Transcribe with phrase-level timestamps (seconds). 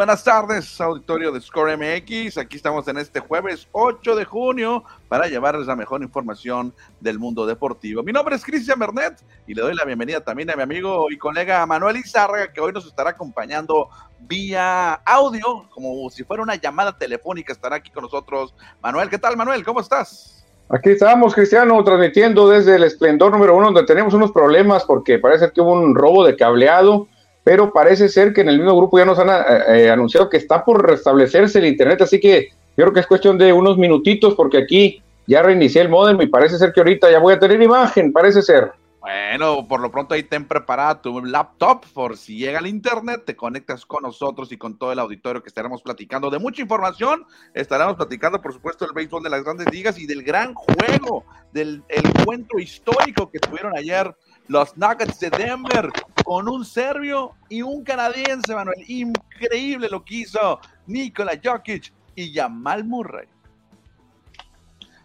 [0.00, 2.38] Buenas tardes, auditorio de Score MX.
[2.38, 7.44] Aquí estamos en este jueves 8 de junio para llevarles la mejor información del mundo
[7.44, 8.02] deportivo.
[8.02, 11.18] Mi nombre es Cristian Bernet y le doy la bienvenida también a mi amigo y
[11.18, 16.96] colega Manuel Izárraga, que hoy nos estará acompañando vía audio, como si fuera una llamada
[16.96, 18.54] telefónica, estará aquí con nosotros.
[18.82, 19.62] Manuel, ¿qué tal, Manuel?
[19.66, 20.46] ¿Cómo estás?
[20.70, 25.52] Aquí estamos, Cristiano, transmitiendo desde el esplendor número uno, donde tenemos unos problemas porque parece
[25.52, 27.06] que hubo un robo de cableado
[27.44, 30.36] pero parece ser que en el mismo grupo ya nos han eh, eh, anunciado que
[30.36, 34.34] está por restablecerse el internet, así que yo creo que es cuestión de unos minutitos
[34.34, 37.60] porque aquí ya reinicié el modem y parece ser que ahorita ya voy a tener
[37.62, 38.72] imagen, parece ser.
[39.00, 43.34] Bueno, por lo pronto ahí ten preparada tu laptop por si llega el internet, te
[43.34, 47.24] conectas con nosotros y con todo el auditorio que estaremos platicando de mucha información.
[47.54, 51.82] Estaremos platicando, por supuesto, del béisbol de las grandes ligas y del gran juego, del
[51.88, 54.14] encuentro histórico que tuvieron ayer
[54.48, 55.90] los Nuggets de Denver
[56.30, 58.84] con un serbio y un canadiense, Manuel.
[58.86, 63.26] Increíble lo que hizo Nikola Jokic y Jamal Murray.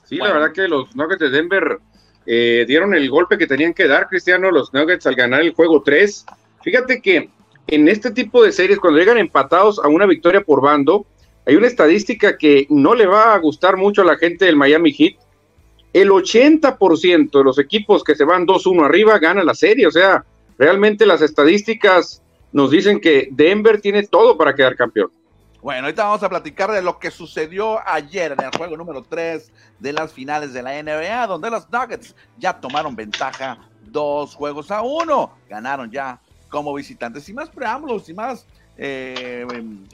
[0.03, 1.79] Sí, la verdad que los Nuggets de Denver
[2.27, 5.81] eh, dieron el golpe que tenían que dar, Cristiano, los Nuggets al ganar el juego
[5.81, 6.27] 3.
[6.63, 7.31] Fíjate que
[7.65, 11.07] en este tipo de series, cuando llegan empatados a una victoria por bando,
[11.47, 14.93] hay una estadística que no le va a gustar mucho a la gente del Miami
[14.93, 15.15] Heat,
[15.91, 19.87] el 80% de los equipos que se van 2-1 arriba ganan la serie.
[19.87, 20.23] O sea,
[20.57, 22.21] realmente las estadísticas
[22.51, 25.11] nos dicen que Denver tiene todo para quedar campeón.
[25.61, 29.51] Bueno, ahorita vamos a platicar de lo que sucedió ayer en el juego número 3
[29.79, 34.83] de las finales de la NBA, donde los Nuggets ya tomaron ventaja dos juegos a
[34.83, 35.31] uno.
[35.49, 37.27] Ganaron ya como visitantes.
[37.29, 38.45] Y más preámbulos y más
[38.77, 39.45] eh,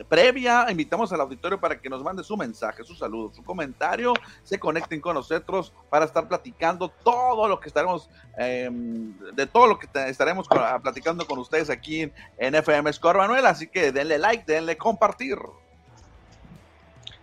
[0.09, 4.59] previa, invitamos al auditorio para que nos mande su mensaje, su saludo, su comentario, se
[4.59, 9.87] conecten con nosotros para estar platicando todo lo que estaremos, em, de todo lo que
[10.07, 10.47] estaremos
[10.81, 15.37] platicando con ustedes aquí en, FM Score así que denle like, denle compartir.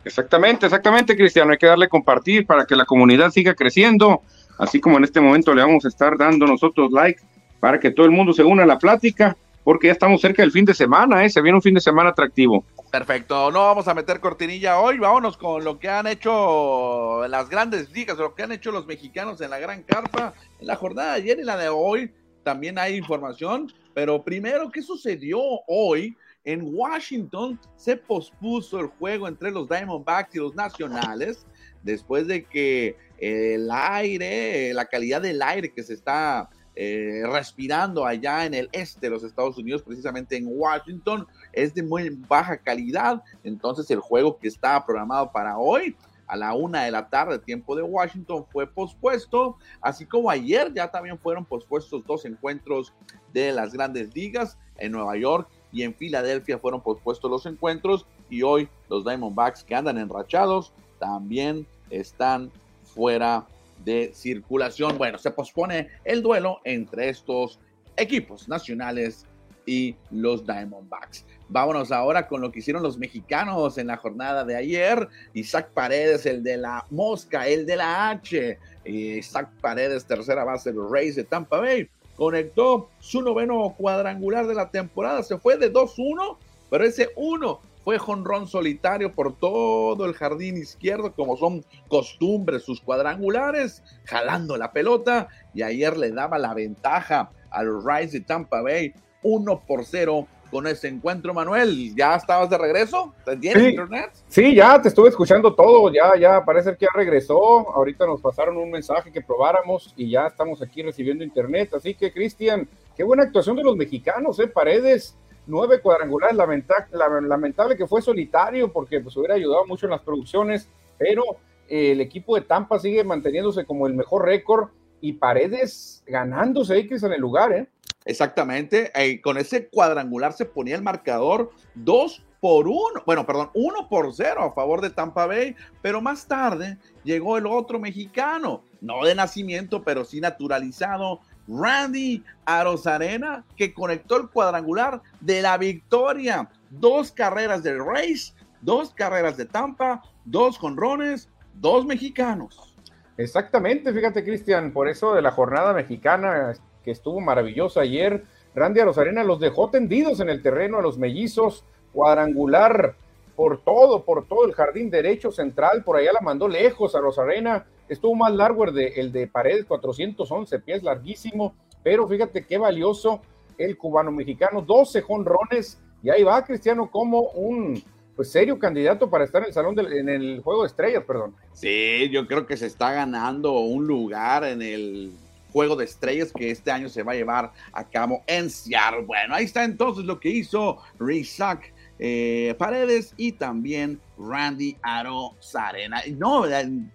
[0.05, 4.23] Exactamente, exactamente, Cristiano, hay que darle compartir para que la comunidad siga creciendo,
[4.59, 7.21] así como en este momento le vamos a estar dando nosotros like
[7.61, 10.53] para que todo el mundo se una a la plática porque ya estamos cerca del
[10.53, 11.31] fin de semana, ¿eh?
[11.31, 12.65] se viene un fin de semana atractivo.
[12.91, 17.91] Perfecto, no vamos a meter cortinilla hoy, vámonos con lo que han hecho las grandes
[17.91, 21.17] ligas, lo que han hecho los mexicanos en la gran carpa, en la jornada de
[21.17, 26.17] ayer y la de hoy, también hay información, pero primero, ¿qué sucedió hoy?
[26.45, 31.47] En Washington se pospuso el juego entre los Diamondbacks y los Nacionales
[31.83, 36.49] después de que el aire, la calidad del aire que se está
[36.81, 41.83] eh, respirando allá en el este de los Estados Unidos, precisamente en Washington, es de
[41.83, 43.21] muy baja calidad.
[43.43, 45.97] Entonces el juego que estaba programado para hoy
[46.28, 50.88] a la una de la tarde, tiempo de Washington, fue pospuesto, así como ayer ya
[50.88, 52.93] también fueron pospuestos dos encuentros
[53.33, 58.43] de las grandes ligas en Nueva York y en Filadelfia fueron pospuestos los encuentros y
[58.43, 62.53] hoy los Diamondbacks que andan enrachados también están
[62.84, 63.49] fuera
[63.84, 64.99] de circulación.
[64.99, 67.59] Bueno, se pospone el duelo entre estos
[67.97, 69.27] equipos nacionales
[69.66, 71.27] y los Diamondbacks.
[71.50, 75.09] Vámonos ahora con lo que hicieron los mexicanos en la jornada de ayer.
[75.34, 78.59] Isaac Paredes, el de la mosca, el de la H.
[78.84, 84.55] Isaac Paredes, tercera base de los Rays de Tampa Bay, conectó su noveno cuadrangular de
[84.55, 85.23] la temporada.
[85.23, 86.37] Se fue de 2-1,
[86.70, 92.82] pero ese 1 fue jonrón solitario por todo el jardín izquierdo, como son costumbres sus
[92.82, 95.29] cuadrangulares, jalando la pelota.
[95.55, 98.93] Y ayer le daba la ventaja a los Rays de Tampa Bay,
[99.23, 101.94] 1 por 0 con ese encuentro, Manuel.
[101.96, 103.14] ¿Ya estabas de regreso?
[103.40, 104.11] ¿Tienes sí, internet?
[104.29, 107.70] Sí, ya te estuve escuchando todo, ya, ya parece que ya regresó.
[107.70, 111.73] Ahorita nos pasaron un mensaje que probáramos y ya estamos aquí recibiendo internet.
[111.73, 114.46] Así que, Cristian, qué buena actuación de los mexicanos, ¿eh?
[114.46, 115.17] Paredes
[115.49, 120.69] nueve cuadrangulares, lamentable que fue solitario porque pues hubiera ayudado mucho en las producciones,
[120.99, 121.23] pero
[121.69, 124.69] eh, el equipo de Tampa sigue manteniéndose como el mejor récord
[125.00, 127.69] y Paredes ganándose X en el lugar, ¿eh?
[128.05, 133.89] Exactamente, eh, con ese cuadrangular se ponía el marcador dos por uno, bueno, perdón, uno
[133.89, 139.05] por cero a favor de Tampa Bay, pero más tarde llegó el otro mexicano, no
[139.05, 146.49] de nacimiento, pero sí naturalizado, Randy Arozarena, que conectó el cuadrangular de la victoria.
[146.71, 152.77] Dos carreras de Race, dos carreras de Tampa, dos conrones, dos mexicanos.
[153.17, 156.53] Exactamente, fíjate Cristian, por eso de la jornada mexicana
[156.85, 158.25] que estuvo maravillosa ayer,
[158.55, 162.94] Randy Arozarena los dejó tendidos en el terreno a los mellizos, cuadrangular
[163.38, 167.67] por todo, por todo el jardín derecho central, por allá la mandó lejos a Rosarena,
[167.88, 171.55] estuvo más largo el de, el de Paredes, 411 pies, larguísimo,
[171.85, 173.20] pero fíjate qué valioso
[173.56, 177.81] el cubano mexicano, 12 jonrones y ahí va Cristiano como un
[178.17, 181.37] pues serio candidato para estar en el salón en el juego de estrellas, perdón.
[181.52, 185.12] Sí, yo creo que se está ganando un lugar en el
[185.52, 189.02] juego de estrellas que este año se va a llevar a cabo en Seattle.
[189.02, 196.03] Bueno, ahí está entonces lo que hizo Rizak eh, Paredes y también Randy Aro Sarena.
[196.17, 196.45] No,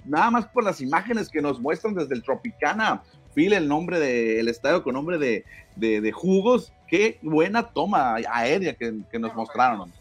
[0.06, 3.04] nada más por las imágenes que nos muestran desde el Tropicana,
[3.34, 5.44] Phil, el nombre del estadio con nombre de,
[5.76, 6.72] de, jugos.
[6.88, 9.92] Qué buena toma aérea que, que nos mostraron.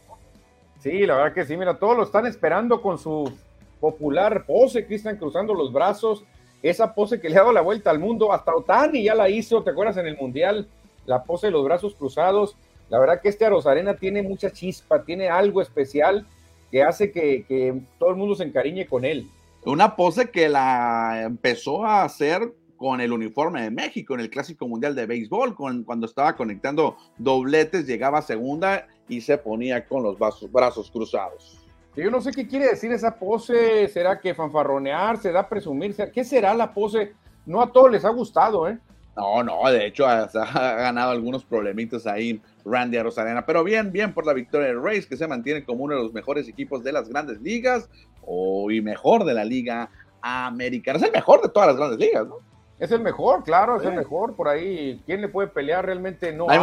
[0.80, 3.32] Sí, la verdad que sí, mira, todos lo están esperando con su
[3.80, 6.24] popular pose, Cristian, cruzando los brazos,
[6.62, 9.62] esa pose que le ha dado la vuelta al mundo, hasta Otani ya la hizo,
[9.62, 10.68] ¿te acuerdas en el Mundial?
[11.06, 12.56] La pose de los brazos cruzados.
[12.92, 16.26] La verdad que este Arosarena tiene mucha chispa, tiene algo especial
[16.70, 19.30] que hace que, todo el mundo se encariñe con él.
[19.64, 24.68] Una pose que la empezó a hacer con el uniforme de México en el Clásico
[24.68, 30.02] Mundial de Béisbol, con, cuando estaba conectando dobletes, llegaba a segunda y se ponía con
[30.02, 31.64] los brazos, cruzados.
[31.96, 35.96] Yo no sé qué quiere decir esa pose, ¿será que fanfarronear, se da presumir?
[36.12, 37.14] ¿Qué será la pose?
[37.46, 38.78] No a todos les ha gustado, ¿eh?
[39.16, 44.26] No, no, de hecho ha, ganado algunos problemitas ahí Randy Rosarena, pero bien, bien por
[44.26, 47.08] la victoria de Rays, que se mantiene como uno de los mejores equipos de las
[47.08, 47.88] grandes ligas,
[48.24, 49.90] o y mejor de la liga
[50.22, 50.98] americana.
[50.98, 52.36] Es el mejor de todas las grandes ligas, ¿no?
[52.78, 54.34] Es el mejor, claro, es el mejor.
[54.34, 55.86] Por ahí, ¿quién le puede pelear?
[55.86, 56.58] Realmente no hay.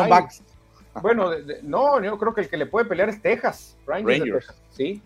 [1.01, 1.31] Bueno,
[1.63, 3.77] no, yo creo que el que le puede pelear es Texas.
[3.85, 4.53] Rangers.
[4.71, 5.01] Sí.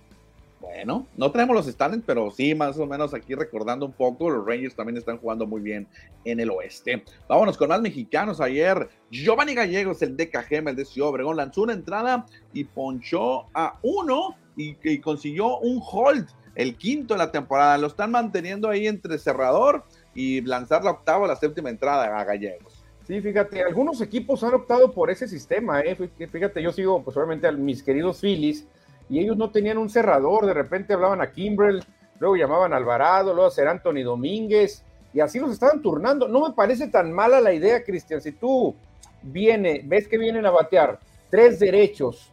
[0.64, 4.48] Bueno, no tenemos los standings, pero sí, más o menos aquí recordando un poco, los
[4.48, 5.90] Rangers también están jugando muy bien
[6.24, 7.04] en el oeste.
[7.28, 8.40] Vámonos con más mexicanos.
[8.40, 14.38] Ayer, Giovanni Gallegos, el de el de Ciudad lanzó una entrada y ponchó a uno
[14.56, 17.78] y, consiguió un hold, el quinto de la temporada.
[17.78, 19.84] Lo están manteniendo ahí entre cerrador
[20.16, 22.86] y lanzar la octava la séptima entrada a Gallegos.
[23.06, 25.98] Sí, fíjate, algunos equipos han optado por ese sistema, ¿eh?
[26.32, 28.66] Fíjate, yo sigo, pues obviamente, a mis queridos Phillies,
[29.10, 31.84] y ellos no tenían un cerrador, de repente hablaban a Kimbrell,
[32.20, 34.84] luego llamaban a Alvarado, luego a ser Anthony Domínguez,
[35.14, 36.28] y así los estaban turnando.
[36.28, 38.76] No me parece tan mala la idea, Cristian, si tú
[39.22, 42.32] viene, ves que vienen a batear tres derechos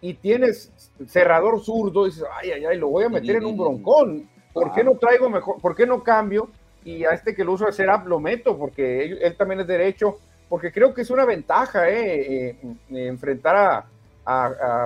[0.00, 0.72] y tienes
[1.06, 4.84] cerrador zurdo, dices, ay, ay, ay, lo voy a meter en un broncón, ¿por qué
[4.84, 6.48] no traigo mejor, por qué no cambio?
[6.88, 10.18] y a este que lo uso de setup lo meto porque él, también es derecho,
[10.48, 12.56] porque creo que es una ventaja eh, eh,
[12.90, 13.86] enfrentar a,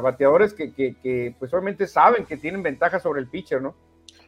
[0.03, 3.75] bateadores que, que, pues obviamente saben que tienen ventaja sobre el pitcher, ¿no?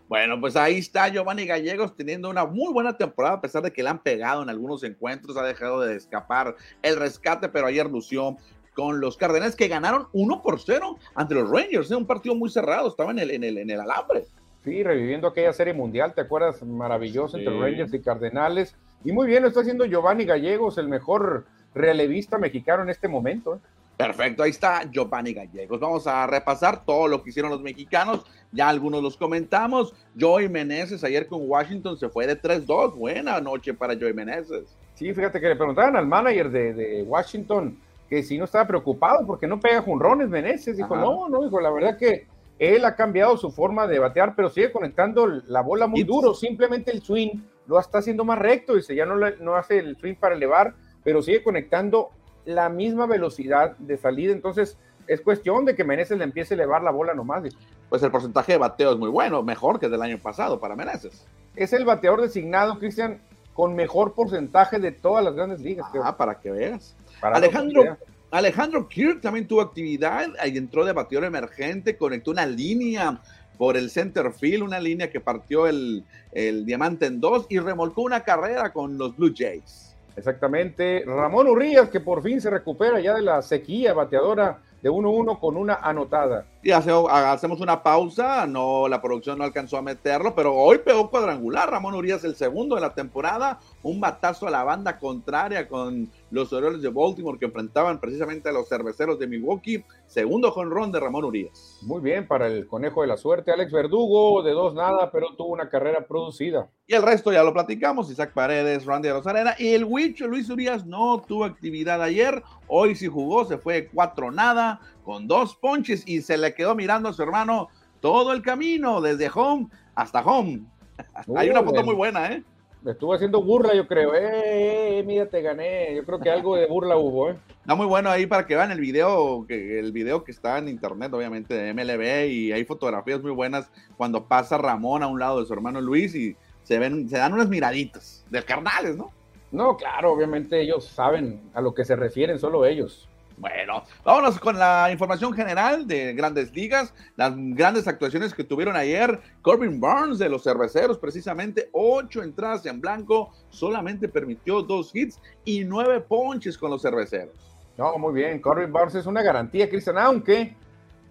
[0.08, 3.82] Bueno, pues ahí está Giovanni Gallegos teniendo una muy buena temporada, a pesar de que
[3.82, 8.36] le han pegado en algunos encuentros, ha dejado de escapar el rescate, pero ayer lució
[8.74, 11.96] con los Cardenales que ganaron 1 por 0 ante los Rangers, ¿eh?
[11.96, 14.27] un partido muy cerrado, estaba en el, en el, en el alambre.
[14.65, 16.62] Sí, reviviendo aquella serie mundial, ¿te acuerdas?
[16.62, 18.77] Maravillosa entre Rangers y Cardenales.
[19.05, 23.56] Y muy bien, lo está haciendo Giovanni Gallegos, el mejor relevista mexicano en este momento.
[23.56, 23.58] ¿eh?
[23.96, 25.79] Perfecto, ahí está Giovanni Gallegos.
[25.79, 28.24] Vamos a repasar todo lo que hicieron los mexicanos.
[28.51, 29.94] Ya algunos los comentamos.
[30.19, 32.96] Joey Meneses ayer con Washington se fue de 3-2.
[32.96, 34.77] Buena noche para Joey Meneses.
[34.94, 39.46] Sí, fíjate que le preguntaban al manager de, Washington que si no estaba preocupado porque
[39.46, 40.77] no pega junrones Meneses.
[40.77, 42.27] Dijo, no, no, dijo, la verdad que
[42.58, 46.34] él ha cambiado su forma de batear, pero sigue conectando la bola muy duro.
[46.34, 48.74] Simplemente el swing lo está haciendo más recto.
[48.74, 50.74] Dice, ya no, no hace el swing para elevar,
[51.05, 52.10] pero sigue conectando
[52.44, 54.32] la misma velocidad de salida.
[54.32, 57.43] Entonces, es cuestión de que Meneses le empiece a elevar la bola nomás.
[57.89, 60.77] Pues el porcentaje de bateo es muy bueno, mejor que el del año pasado para
[60.77, 61.27] Meneses.
[61.56, 63.20] Es el bateador designado, Cristian,
[63.53, 65.86] con mejor porcentaje de todas las grandes ligas.
[66.03, 66.96] Ah, para que veas.
[67.22, 67.96] Alejandro,
[68.31, 73.20] Alejandro Kirk también tuvo actividad, ahí entró de bateador emergente, conectó una línea
[73.56, 78.03] por el center field, una línea que partió el, el diamante en dos y remolcó
[78.03, 79.94] una carrera con los Blue Jays.
[80.16, 81.04] Exactamente.
[81.06, 85.56] Ramón Urrías, que por fin se recupera ya de la sequía bateadora de 1-1 con
[85.56, 86.46] una anotada.
[86.66, 91.70] Y hacemos una pausa, no, la producción no alcanzó a meterlo, pero hoy pegó cuadrangular.
[91.70, 96.54] Ramón Urias, el segundo de la temporada, un batazo a la banda contraria con los
[96.54, 99.84] Orioles de Baltimore que enfrentaban precisamente a los cerveceros de Milwaukee.
[100.06, 101.80] Segundo jonrón de Ramón Urias.
[101.82, 103.52] Muy bien para el conejo de la suerte.
[103.52, 106.70] Alex Verdugo, de dos nada, pero tuvo una carrera producida.
[106.86, 108.10] Y el resto ya lo platicamos.
[108.10, 109.54] Isaac Paredes, Randy Rosarena.
[109.58, 112.42] Y el Huicho Luis Urias no tuvo actividad ayer.
[112.68, 117.08] Hoy sí jugó, se fue cuatro nada, con dos ponches y se le quedó mirando
[117.08, 117.69] a su hermano
[118.01, 120.63] todo el camino, desde home hasta home.
[121.37, 122.43] Hay una foto muy buena, ¿eh?
[122.82, 124.15] Me estuvo haciendo burla, yo creo.
[124.15, 125.94] Eh, eh, mira, te gané.
[125.94, 127.37] Yo creo que algo de burla hubo, ¿eh?
[127.61, 130.69] Está muy bueno ahí para que vean el video, que, el video que está en
[130.69, 135.41] internet, obviamente, de MLB, y hay fotografías muy buenas cuando pasa Ramón a un lado
[135.41, 139.13] de su hermano Luis y se ven, se dan unas miraditas de carnales, ¿no?
[139.51, 143.08] No, claro, obviamente ellos saben a lo que se refieren, solo ellos.
[143.36, 149.20] Bueno, vámonos con la información general de grandes ligas, las grandes actuaciones que tuvieron ayer.
[149.43, 155.64] Corbin Burns de los cerveceros, precisamente ocho entradas en blanco, solamente permitió dos hits y
[155.64, 157.34] nueve ponches con los cerveceros.
[157.76, 160.55] No, muy bien, Corbin Burns es una garantía, Cristian, aunque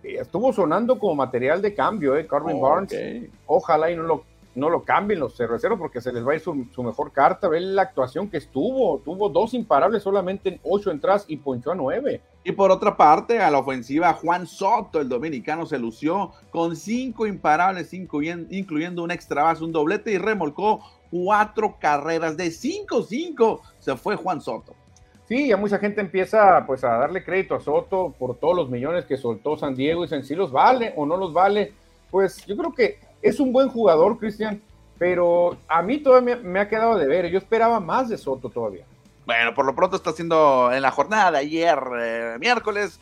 [0.01, 2.25] estuvo sonando como material de cambio, ¿eh?
[2.25, 2.93] Corbin Burns.
[3.45, 4.23] Ojalá y no lo
[4.55, 7.47] no lo cambien los cerveceros porque se les va a ir su, mejor carta.
[7.47, 8.99] Ve la actuación que estuvo.
[8.99, 12.21] Tuvo dos imparables solamente en ocho entradas y ponchó a nueve.
[12.43, 17.25] Y por otra parte, a la ofensiva, Juan Soto, el dominicano, se lució con cinco
[17.25, 23.61] imparables, incluyendo un extra base, un doblete y remolcó cuatro carreras de 5-5.
[23.79, 24.73] Se fue Juan Soto.
[25.27, 29.05] Sí, ya mucha gente empieza pues a darle crédito a Soto por todos los millones
[29.05, 31.73] que soltó San Diego y dicen si los vale o no los vale.
[32.11, 34.61] Pues yo creo que es un buen jugador, Cristian,
[34.99, 37.31] pero a mí todavía me, ha quedado de ver.
[37.31, 38.85] Yo esperaba más de Soto todavía.
[39.25, 42.99] Bueno, por lo pronto está haciendo en la jornada de ayer, eh, miércoles,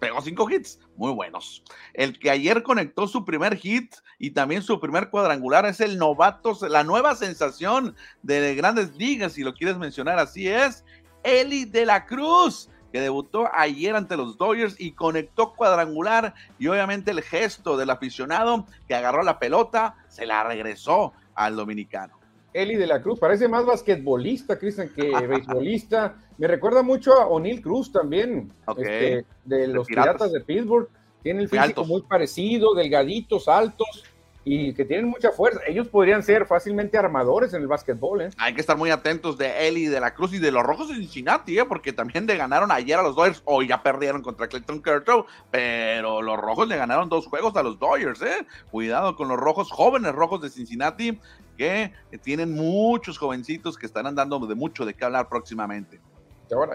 [0.00, 1.62] pegó cinco hits muy buenos.
[1.94, 6.58] El que ayer conectó su primer hit y también su primer cuadrangular es el novato,
[6.68, 10.84] la nueva sensación de grandes ligas, si lo quieres mencionar así es,
[11.22, 17.10] Eli de la Cruz que debutó ayer ante los Dodgers y conectó cuadrangular y obviamente
[17.10, 22.18] el gesto del aficionado que agarró la pelota se la regresó al dominicano.
[22.52, 26.16] Eli de la Cruz, parece más basquetbolista, Cristian, que beisbolista.
[26.36, 30.32] Me recuerda mucho a O'Neill Cruz también, este, de los piratas.
[30.32, 30.88] de Pittsburgh.
[31.22, 34.04] Tiene el físico muy parecido, delgaditos, altos
[34.44, 35.60] y que tienen mucha fuerza.
[35.66, 38.22] Ellos podrían ser fácilmente armadores en el básquetbol.
[38.22, 38.30] ¿eh?
[38.38, 40.94] Hay que estar muy atentos de Eli, de la Cruz y de los Rojos de
[40.94, 41.64] Cincinnati, ¿eh?
[41.64, 43.42] porque también le ganaron ayer a los Dodgers.
[43.44, 47.78] Hoy ya perdieron contra Clayton Kershaw, pero los Rojos le ganaron dos juegos a los
[47.78, 48.22] Dodgers.
[48.22, 48.46] ¿eh?
[48.70, 51.20] Cuidado con los Rojos, jóvenes Rojos de Cincinnati,
[51.58, 51.92] que
[52.22, 56.00] tienen muchos jovencitos que estarán dando de mucho de qué hablar próximamente.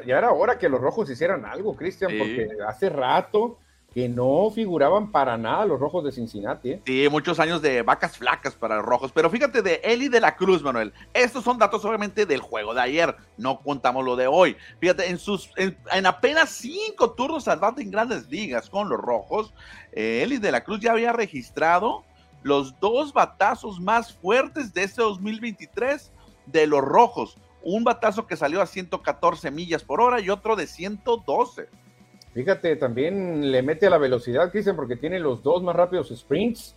[0.06, 3.60] Ya era hora que los Rojos hicieran algo, Cristian, porque hace rato
[3.96, 6.72] que no figuraban para nada los rojos de Cincinnati.
[6.72, 6.82] ¿eh?
[6.86, 9.14] Sí, muchos años de vacas flacas para los rojos.
[9.14, 10.92] Pero fíjate de Eli de la Cruz, Manuel.
[11.14, 13.16] Estos son datos obviamente del juego de ayer.
[13.38, 14.58] No contamos lo de hoy.
[14.82, 19.54] Fíjate, en, sus, en, apenas cinco turnos al bate en grandes ligas con los rojos,
[19.94, 22.04] eh, Eli de la Cruz ya había registrado
[22.44, 26.12] los dos batazos más fuertes de este 2023
[26.48, 27.38] de los rojos.
[27.64, 31.70] Un batazo que salió a 114 millas por hora y otro de 112.
[32.36, 36.76] Fíjate, también le mete a la velocidad, Cristian, porque tiene los dos más rápidos sprints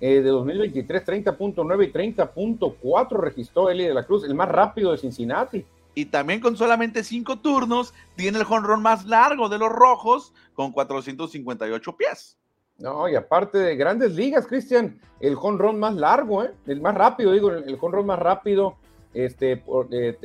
[0.00, 4.98] eh, de 2023, 30.9 y 30.4 registró Eli de la Cruz, el más rápido de
[4.98, 5.66] Cincinnati.
[5.96, 10.70] Y también con solamente cinco turnos, tiene el jonrón más largo de los rojos, con
[10.70, 12.38] 458 pies.
[12.78, 16.52] No, y aparte de grandes ligas, Cristian, el jonrón más largo, ¿eh?
[16.68, 18.76] el más rápido, digo, el jonrón más rápido
[19.12, 20.16] este, por, eh,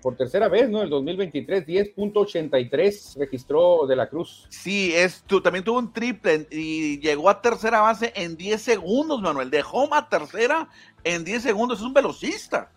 [0.00, 0.82] por, tercera vez, ¿no?
[0.82, 4.46] El 2023, 10.83 registró de la Cruz.
[4.48, 9.22] Sí, es, tú, también tuvo un triple y llegó a tercera base en 10 segundos,
[9.22, 9.50] Manuel.
[9.50, 10.68] De home a tercera
[11.04, 12.70] en 10 segundos, es un velocista.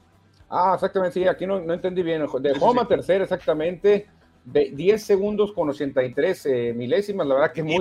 [0.49, 2.25] Ah, exactamente, sí, aquí no, no entendí bien.
[2.39, 4.07] De home a tercera, exactamente.
[4.43, 7.79] De 10 segundos con 83 eh, milésimas, la verdad que muy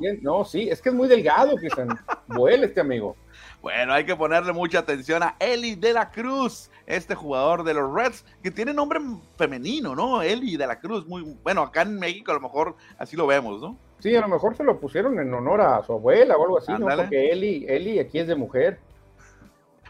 [0.00, 0.18] bien.
[0.20, 1.68] No, sí, es que es muy delgado, que
[2.28, 3.16] vuela este amigo.
[3.66, 7.92] Bueno, hay que ponerle mucha atención a Eli de la Cruz, este jugador de los
[7.92, 9.00] Reds, que tiene nombre
[9.36, 10.22] femenino, ¿no?
[10.22, 13.60] Eli de la Cruz, muy bueno, acá en México a lo mejor así lo vemos,
[13.60, 13.76] ¿no?
[13.98, 16.70] Sí, a lo mejor se lo pusieron en honor a su abuela o algo así,
[16.78, 16.86] ¿no?
[16.86, 18.78] Porque Eli, Eli aquí es de mujer.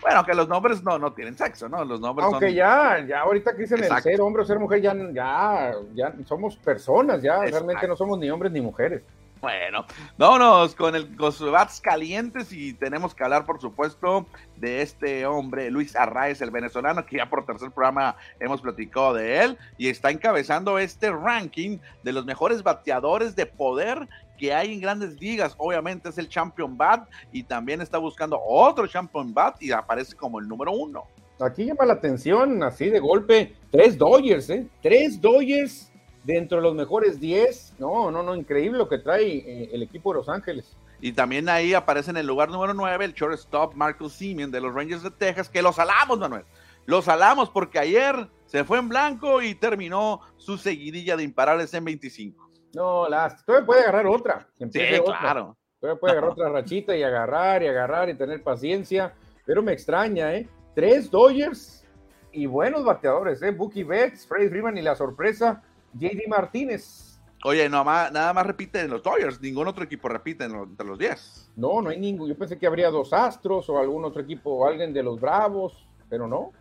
[0.01, 1.85] Bueno, que los nombres no, no tienen sexo, ¿no?
[1.85, 4.95] Los nombres Aunque ya, ya ahorita que dicen el ser hombre o ser mujer, ya,
[5.13, 9.03] ya, ya somos personas, ya realmente no somos ni hombres ni mujeres.
[9.41, 9.85] Bueno,
[10.17, 14.27] vámonos con el bats calientes y tenemos que hablar, por supuesto,
[14.57, 19.43] de este hombre, Luis Arraez, el venezolano, que ya por tercer programa hemos platicado de
[19.43, 24.81] él y está encabezando este ranking de los mejores bateadores de poder que hay en
[24.81, 25.55] grandes ligas.
[25.59, 30.41] Obviamente es el Champion Bat y también está buscando otro Champion Bat y aparece como
[30.41, 31.05] el número uno.
[31.39, 34.67] Aquí llama la atención, así de golpe, tres Dodgers, ¿eh?
[34.83, 35.93] Tres Dodgers
[36.27, 37.77] dentro de los mejores 10.
[37.79, 40.77] No, no, no, increíble lo que trae eh, el equipo de Los Ángeles.
[41.01, 44.75] Y también ahí aparece en el lugar número 9 el shortstop Marcus Simeon de los
[44.75, 46.45] Rangers de Texas, que los salamos, Manuel.
[46.87, 51.85] Los salamos porque ayer se fue en blanco y terminó su seguidilla de imparables en
[51.85, 52.51] 25.
[52.75, 54.49] No, las, todavía puede agarrar otra.
[54.59, 55.57] Sí, claro.
[55.81, 59.15] Todavía puede agarrar otra rachita y agarrar y agarrar y tener paciencia.
[59.45, 60.49] Pero me extraña, ¿eh?
[60.75, 61.85] Tres Dodgers
[62.33, 63.51] y buenos bateadores, ¿eh?
[63.51, 65.63] Bucky Betts, Freddy Freeman y la sorpresa,
[65.95, 67.19] JD Martínez.
[67.45, 71.53] Oye, no, nada más repite en los Dodgers, ningún otro equipo repite entre los 10.
[71.57, 72.29] No, no hay ningún.
[72.29, 75.87] Yo pensé que habría dos Astros o algún otro equipo o alguien de los Bravos,
[76.09, 76.53] pero no.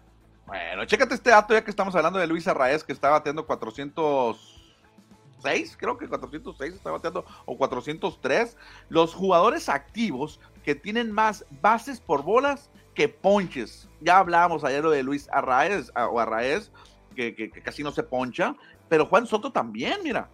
[0.45, 4.65] Bueno, chécate este dato ya que estamos hablando de Luis Arraez que está bateando 400
[5.45, 8.57] 406, creo que 406 está bateando, o 403.
[8.89, 13.87] Los jugadores activos que tienen más bases por bolas que ponches.
[14.01, 16.71] Ya hablábamos ayer lo de Luis Arraez, o Arraez,
[17.15, 18.55] que, que, casi no se poncha,
[18.89, 20.29] pero Juan Soto también, mira.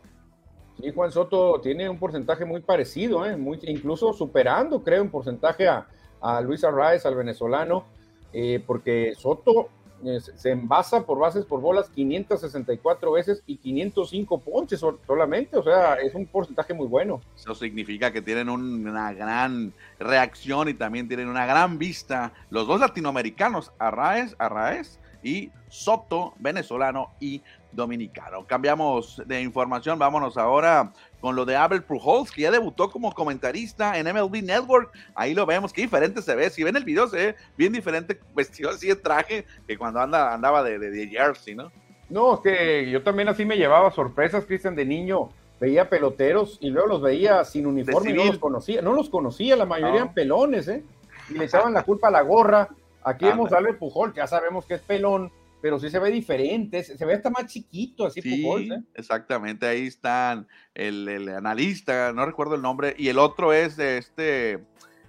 [0.79, 3.38] Sí, Juan Soto tiene un porcentaje muy parecido, ¿eh?
[3.38, 5.88] muy, incluso superando, creo, en porcentaje a,
[6.22, 7.86] a Luis Arraez, al venezolano,
[8.34, 9.70] eh, porque Soto
[10.03, 15.96] eh, se envasa por bases por bolas 564 veces y 505 ponches solamente, o sea,
[15.96, 17.22] es un porcentaje muy bueno.
[17.36, 22.79] Eso significa que tienen una gran reacción y también tienen una gran vista los dos
[22.79, 28.46] latinoamericanos, Arraez, Arraez y Soto, venezolano y dominicano.
[28.46, 33.98] Cambiamos de información, vámonos ahora con lo de Abel Pujols, que ya debutó como comentarista
[33.98, 34.92] en MLB Network.
[35.16, 36.50] Ahí lo vemos, qué diferente se ve.
[36.50, 40.34] Si ven el video, se ve bien diferente, vestido así de traje que cuando anda,
[40.34, 41.72] andaba de, de, jersey, ¿no?
[42.10, 45.30] No, es que yo también así me llevaba sorpresas, Cristian, de niño.
[45.62, 49.68] Veía peloteros y luego los veía sin uniforme, no los conocía, no los conocía, la
[49.68, 50.84] mayoría eran pelones, ¿eh?
[51.30, 52.68] Y le echaban la culpa a la gorra.
[53.04, 56.84] Aquí vemos a Albert Pujol, ya sabemos que es pelón, pero sí se ve diferente,
[56.84, 58.82] se ve hasta más chiquito, así sí, ¿eh?
[58.96, 64.66] Exactamente, ahí están el, analista, no recuerdo el nombre, y el otro es de este,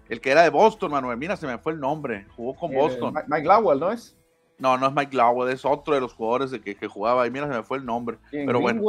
[0.09, 3.15] el que era de Boston, Manuel, mira, se me fue el nombre, jugó con Boston.
[3.29, 4.17] Mike Lowell, ¿no es?
[4.59, 7.31] No, no es Mike Lowell, es otro de los jugadores de que, que jugaba, y
[7.31, 8.19] mira, se me fue el nombre.
[8.31, 8.81] Pero bueno.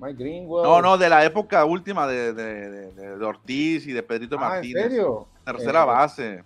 [0.00, 0.64] Mike Greenwell.
[0.64, 4.84] No, no, de la época última de, de, de, Ortiz y de Pedrito ah, Martínez.
[4.84, 5.28] ¿en serio?
[5.44, 6.44] Tercera eh, base.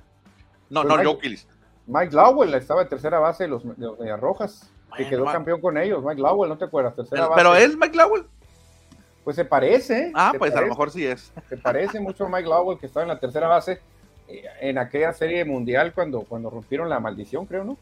[0.68, 1.46] No, no, Jokilis.
[1.86, 5.76] Mike Lowell estaba en tercera base de los, de los Rojas y quedó campeón con
[5.78, 6.02] ellos.
[6.04, 6.94] Mike Lowell, ¿no te acuerdas?
[6.94, 7.64] Tercera pero, base.
[7.64, 8.26] es Mike Lowell.
[9.24, 10.12] Pues se parece.
[10.14, 11.32] Ah, pues a lo mejor sí es.
[11.48, 13.80] Se parece mucho a Mike Lowell que estaba en la tercera base
[14.28, 17.78] eh, en aquella serie mundial cuando, cuando rompieron la maldición, creo, ¿no?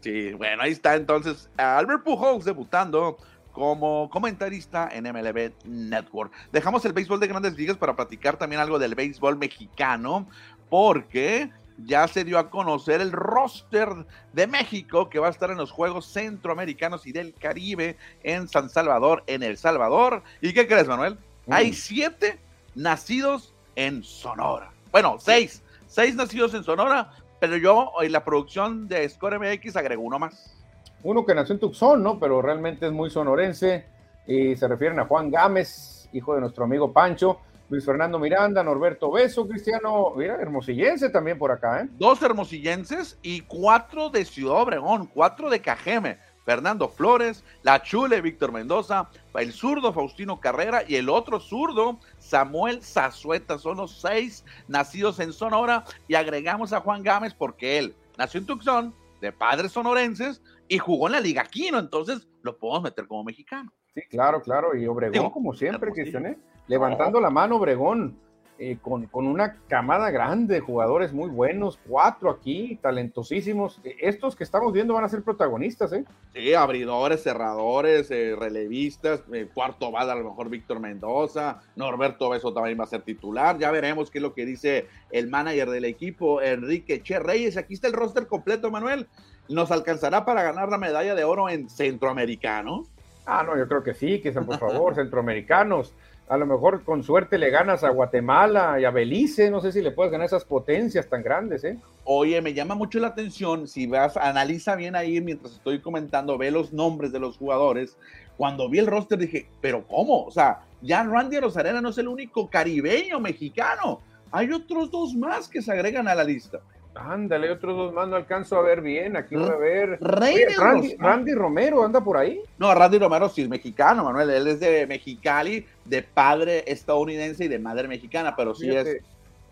[0.00, 3.18] Sí, bueno, ahí está entonces Albert Pujols debutando
[3.52, 6.32] como comentarista en MLB Network.
[6.52, 10.26] Dejamos el béisbol de grandes ligas para platicar también algo del béisbol mexicano,
[10.68, 11.50] porque
[11.84, 13.88] ya se dio a conocer el roster
[14.32, 18.68] de México que va a estar en los Juegos Centroamericanos y del Caribe en San
[18.68, 20.22] Salvador, en El Salvador.
[20.40, 21.18] ¿Y qué crees, Manuel?
[21.46, 21.52] Mm.
[21.52, 22.38] Hay siete
[22.74, 24.70] nacidos en Sonora.
[24.92, 25.62] Bueno, seis.
[25.86, 30.56] Seis nacidos en Sonora, pero yo en la producción de Score MX agregó uno más.
[31.02, 32.18] Uno que nació en Tucson, ¿no?
[32.18, 33.86] Pero realmente es muy sonorense.
[34.26, 37.40] Y se refieren a Juan Gámez, hijo de nuestro amigo Pancho
[37.70, 41.88] Luis Fernando Miranda, Norberto Beso, Cristiano, mira, hermosillense también por acá, ¿eh?
[41.92, 46.18] Dos hermosillenses y cuatro de Ciudad Obregón, cuatro de Cajeme.
[46.44, 52.82] Fernando Flores, La Chule, Víctor Mendoza, el zurdo Faustino Carrera y el otro zurdo Samuel
[52.82, 53.56] Zazueta.
[53.58, 58.46] Son los seis nacidos en Sonora y agregamos a Juan Gámez porque él nació en
[58.46, 63.22] Tucson, de padres sonorenses y jugó en la Liga Quino, entonces lo podemos meter como
[63.22, 63.70] mexicano.
[63.94, 66.38] Sí, claro, claro, y Obregón como siempre, Cristian, ¿eh?
[66.70, 68.16] Levantando la mano Obregón,
[68.56, 73.80] eh, con, una camada grande de jugadores muy buenos, cuatro aquí, talentosísimos.
[73.82, 76.04] Eh, estos que estamos viendo van a ser protagonistas, ¿eh?
[76.32, 82.78] Sí, abridores, cerradores, eh, relevistas, cuarto va a lo mejor Víctor Mendoza, Norberto Beso también
[82.78, 86.40] va a ser titular, ya veremos qué es lo que dice el manager del equipo,
[86.40, 87.56] Enrique Che Reyes.
[87.56, 89.08] Aquí está el roster completo, Manuel.
[89.48, 92.84] ¿Nos alcanzará para ganar la medalla de oro en centroamericano?
[93.26, 95.94] Ah, no, yo creo que sí, que sean por favor, centroamericanos
[96.30, 99.82] a lo mejor con suerte le ganas a Guatemala y a Belice, no sé si
[99.82, 101.76] le puedes ganar esas potencias tan grandes, ¿eh?
[102.04, 106.52] Oye, me llama mucho la atención, si vas, analiza bien ahí mientras estoy comentando, ve
[106.52, 107.96] los nombres de los jugadores.
[108.36, 110.24] Cuando vi el roster dije, pero ¿cómo?
[110.24, 114.00] O sea, ya Randy Rosarena no es el único caribeño mexicano.
[114.30, 116.60] Hay otros dos más que se agregan a la lista.
[116.94, 119.16] Ándale, otros dos más no alcanzo a ver bien.
[119.16, 119.98] Aquí voy a ver.
[120.00, 122.40] Randy, Romero anda por ahí.
[122.58, 124.30] No, Randy Romero sí es mexicano, Manuel.
[124.30, 128.98] Él es de Mexicali, de padre estadounidense y de madre mexicana, pero sí es,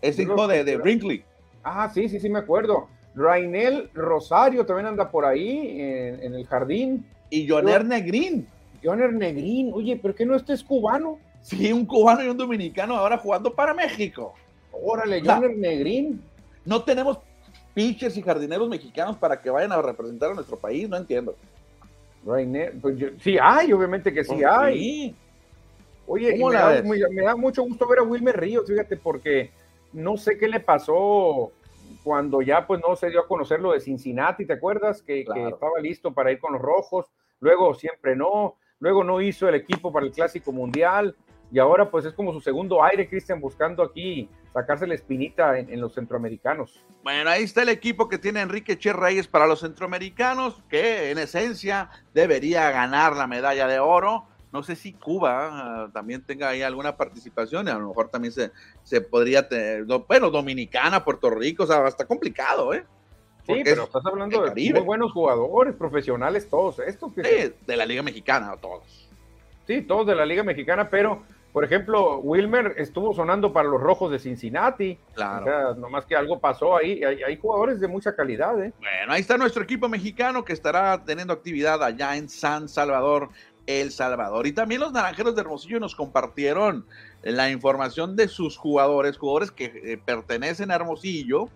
[0.01, 1.23] es hijo de, de, Brinkley.
[1.63, 2.87] Ah, sí, sí, sí, me acuerdo.
[3.15, 7.05] Rainel Rosario también anda por ahí en, el jardín.
[7.29, 8.47] Y Joner Negrín.
[8.83, 11.19] Joner Negrín, oye, ¿pero qué no este es cubano?
[11.41, 14.33] Sí, un cubano y un dominicano ahora jugando para México.
[14.71, 16.21] Órale, Joner Negrín.
[16.65, 17.19] No tenemos
[17.79, 21.33] pitchers y jardineros mexicanos para que vayan a representar a nuestro país, no entiendo.
[22.25, 22.45] Pues
[23.21, 25.15] sí hay, obviamente que sí pues hay.
[26.05, 29.51] Oye, me, da, mucho gusto ver a Wilmer Ríos, fíjate, porque
[29.93, 31.53] no sé qué le pasó
[32.03, 35.01] cuando ya pues no se dio a conocer lo de Cincinnati, ¿te acuerdas?
[35.01, 37.05] Que, que, estaba listo para ir con los rojos,
[37.39, 41.15] luego siempre no, luego no hizo el equipo para el Clásico Mundial,
[41.51, 45.79] y ahora pues es como su segundo aire, Cristian, buscando aquí sacarse la espinita en,
[45.79, 46.83] los centroamericanos.
[47.03, 51.17] Bueno, ahí está el equipo que tiene Enrique Che Reyes para los centroamericanos, que en
[51.17, 54.25] esencia debería ganar la medalla de oro.
[54.51, 58.31] No sé si Cuba ah, también tenga ahí alguna participación, y a lo mejor también
[58.31, 58.51] se,
[58.83, 62.83] se podría tener, bueno, Dominicana, Puerto Rico, o sea, está complicado, ¿eh?
[63.45, 67.13] sí, pero estás hablando de muy buenos jugadores, profesionales, todos estos.
[67.13, 69.07] Que sí, de la Liga Mexicana, todos.
[69.67, 74.11] Sí, todos de la Liga Mexicana, pero por ejemplo, Wilmer estuvo sonando para los rojos
[74.11, 74.99] de Cincinnati.
[75.15, 75.41] Claro.
[75.41, 77.03] O sea, nomás que algo pasó ahí.
[77.03, 78.61] Hay, jugadores de mucha calidad.
[78.63, 78.71] ¿eh?
[78.77, 83.29] Bueno, ahí está nuestro equipo mexicano que estará teniendo actividad allá en San Salvador,
[83.65, 84.45] El Salvador.
[84.45, 86.85] Y también los naranjeros de Hermosillo nos compartieron
[87.23, 91.49] la información de sus jugadores, jugadores que eh, pertenecen a Hermosillo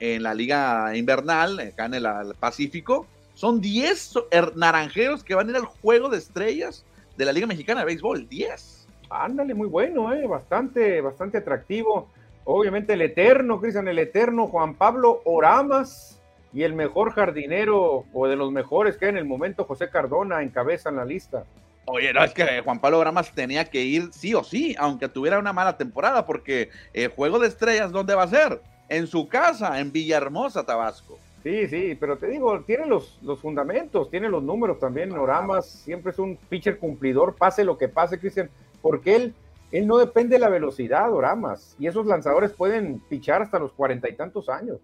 [0.00, 3.06] en la Liga Invernal, acá en el, el Pacífico.
[3.34, 4.14] Son 10
[4.56, 6.84] naranjeros que van a ir al juego de estrellas
[7.16, 8.28] de la Liga Mexicana de Béisbol.
[8.28, 8.81] 10.
[9.12, 10.26] Ándale, muy bueno, ¿eh?
[10.26, 12.08] bastante, bastante atractivo.
[12.44, 16.20] Obviamente el eterno, Cristian, el eterno Juan Pablo Oramas
[16.52, 20.96] y el mejor jardinero o de los mejores que en el momento José Cardona encabezan
[20.96, 21.44] la lista.
[21.84, 25.38] Oye, no, es que Juan Pablo Oramas tenía que ir sí o sí, aunque tuviera
[25.38, 28.60] una mala temporada, porque el Juego de Estrellas, ¿dónde va a ser?
[28.88, 31.18] En su casa, en Villahermosa, Tabasco.
[31.42, 35.12] Sí, sí, pero te digo, tiene los, los fundamentos, tiene los números también.
[35.12, 38.48] Oramas siempre es un pitcher cumplidor, pase lo que pase, Cristian
[38.82, 39.34] porque él,
[39.70, 44.08] él no depende de la velocidad, Oramas, y esos lanzadores pueden pichar hasta los cuarenta
[44.08, 44.78] y tantos años.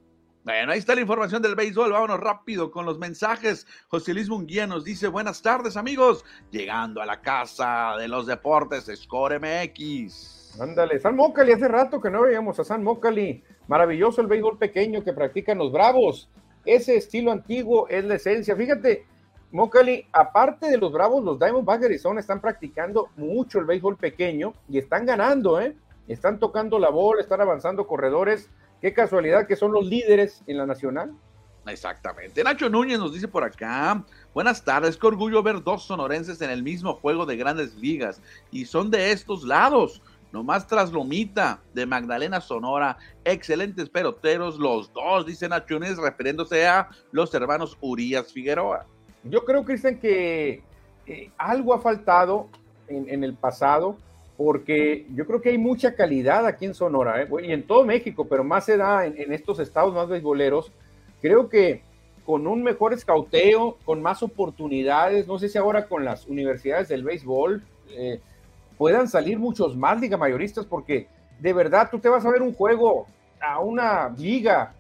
[0.44, 1.92] Bueno, ahí está la información del béisbol.
[1.92, 3.66] Vámonos rápido con los mensajes.
[3.88, 6.25] José Luis Munguía nos dice: Buenas tardes, amigos.
[6.51, 10.59] Llegando a la casa de los deportes, Score MX.
[10.59, 13.44] Ándale, San Mocali, hace rato que no veíamos a San Mocali.
[13.66, 16.31] Maravilloso el béisbol pequeño que practican los Bravos.
[16.68, 18.54] Ese estilo antiguo es la esencia.
[18.54, 19.07] Fíjate,
[19.52, 24.52] Mocali, aparte de los Bravos, los Diamondbacks de Arizona están practicando mucho el béisbol pequeño
[24.68, 25.74] y están ganando, ¿eh?
[26.09, 28.50] Están tocando la bola, están avanzando corredores.
[28.83, 31.14] Qué casualidad que son los líderes en la nacional.
[31.66, 32.44] Exactamente.
[32.44, 34.04] Nacho Núñez nos dice por acá,
[34.35, 38.66] buenas tardes, qué orgullo ver dos sonorenses en el mismo juego de grandes ligas y
[38.66, 45.48] son de estos lados, nomás tras Lomita de Magdalena Sonora, excelentes peloteros los dos, dice
[45.48, 48.86] Nacho Núñez refiriéndose a los hermanos Urias Figueroa.
[49.24, 50.62] Yo creo, Cristian, que
[51.36, 52.48] algo ha faltado
[52.88, 53.96] en, el pasado,
[54.36, 57.28] porque yo creo que hay mucha calidad aquí en Sonora, ¿eh?
[57.42, 60.72] y en todo México, pero más se da en, estos estados más beisboleros.
[61.20, 61.82] Creo que
[62.24, 67.02] con un mejor escauteo, con más oportunidades, no sé si ahora con las universidades del
[67.02, 68.20] béisbol eh,
[68.78, 71.08] puedan salir muchos más liga mayoristas, porque
[71.40, 73.06] de verdad tú te vas a ver un juego
[73.40, 74.72] a una liga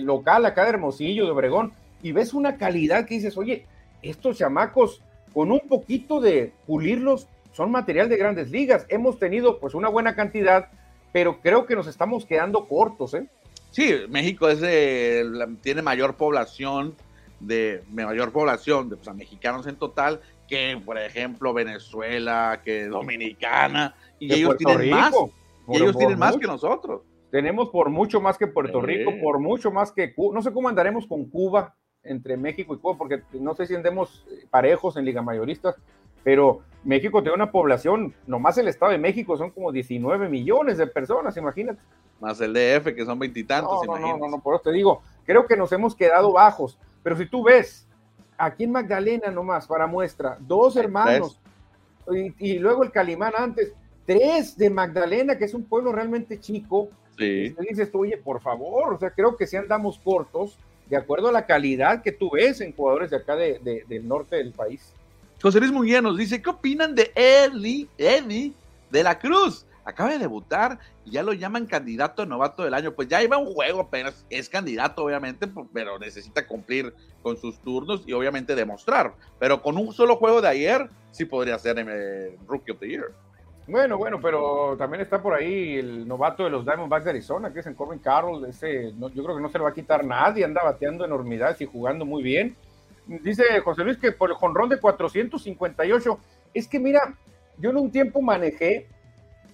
[0.00, 3.66] local acá de Hermosillo, de Obregón, y ves una calidad que dices, oye,
[4.02, 5.00] estos chamacos,
[5.32, 8.86] con un poquito de pulirlos, son material de grandes ligas.
[8.88, 10.68] Hemos tenido pues una buena cantidad,
[11.12, 13.26] pero creo que nos estamos quedando cortos, ¿eh?
[13.70, 14.60] Sí, México es
[15.62, 16.94] tiene mayor población
[17.40, 24.32] de mayor población de pues, mexicanos en total que por ejemplo Venezuela, que Dominicana y
[24.32, 25.14] ellos tienen más.
[25.68, 27.02] Y ellos tienen más que nosotros.
[27.30, 30.34] Tenemos por mucho más que Puerto Rico, por mucho más que Cuba.
[30.34, 34.24] No sé cómo andaremos con Cuba, entre México y Cuba, porque no sé si andemos
[34.50, 35.74] parejos en Liga Mayoristas,
[36.22, 40.86] pero México tiene una población, nomás el Estado de México son como 19 millones de
[40.86, 41.80] personas, imagínate.
[42.20, 45.46] Más el DF, que son veintitantos, no, no, no, no, por eso te digo, creo
[45.46, 47.88] que nos hemos quedado bajos, pero si tú ves,
[48.44, 51.38] aquí en Magdalena nomás, para muestra, dos hermanos,
[52.38, 53.72] y, luego el Calimán antes,
[54.06, 57.54] tres de Magdalena, que es un pueblo realmente chico, sí.
[57.58, 61.32] y dices, oye, por favor, o sea, creo que si andamos cortos, de acuerdo a
[61.32, 64.92] la calidad que tú ves en jugadores de acá de, del norte del país.
[65.40, 68.54] José Luis Munguía nos dice, ¿qué opinan de Eli, Eli
[68.90, 69.66] de la Cruz?
[69.84, 72.92] Acaba de debutar y ya lo llaman candidato a novato del año.
[72.92, 78.02] Pues ya iba un juego apenas, es candidato obviamente, pero necesita cumplir con sus turnos
[78.06, 79.14] y obviamente demostrar.
[79.38, 83.12] Pero con un solo juego de ayer, sí podría ser eh, Rookie of the Year.
[83.66, 87.60] Bueno, bueno, pero también está por ahí el novato de los Diamondbacks de Arizona, que
[87.60, 88.44] es en Corbin Carroll.
[88.44, 91.66] Ese, yo creo que no se lo va a quitar nadie, anda bateando enormidades y
[91.66, 92.54] jugando muy bien.
[93.06, 96.18] Dice José Luis que por el jonrón de 458,
[96.52, 97.14] es que mira,
[97.58, 98.86] yo en un tiempo manejé,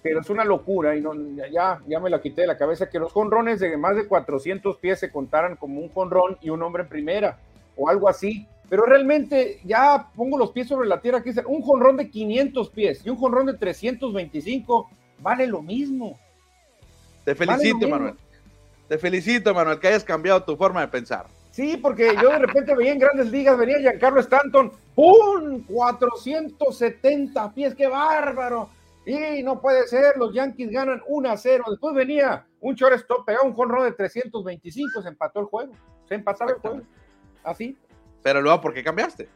[0.03, 1.13] pero es una locura y no,
[1.51, 4.77] ya, ya me la quité de la cabeza, que los jonrones de más de 400
[4.77, 7.37] pies se contaran como un jonrón y un hombre en primera,
[7.75, 11.97] o algo así pero realmente ya pongo los pies sobre la tierra, que un jonrón
[11.97, 16.17] de 500 pies y un jonrón de 325 vale lo mismo.
[17.25, 18.13] Te felicito, Manuel.
[18.87, 21.25] Te felicito, Manuel, que hayas cambiado tu forma de pensar.
[21.51, 25.63] Sí, porque yo de repente veía en grandes ligas, venía Giancarlo Stanton, ¡pum!
[25.67, 28.69] 470 pies, qué bárbaro.
[29.05, 31.63] Y no puede ser, los Yankees ganan 1 a 0.
[31.69, 35.73] Después venía un shortstop, pegaba un jonrón de 325, se empató el juego.
[36.07, 36.81] Se empataba el juego.
[37.43, 37.77] Así.
[38.21, 39.27] Pero luego, ¿por qué cambiaste?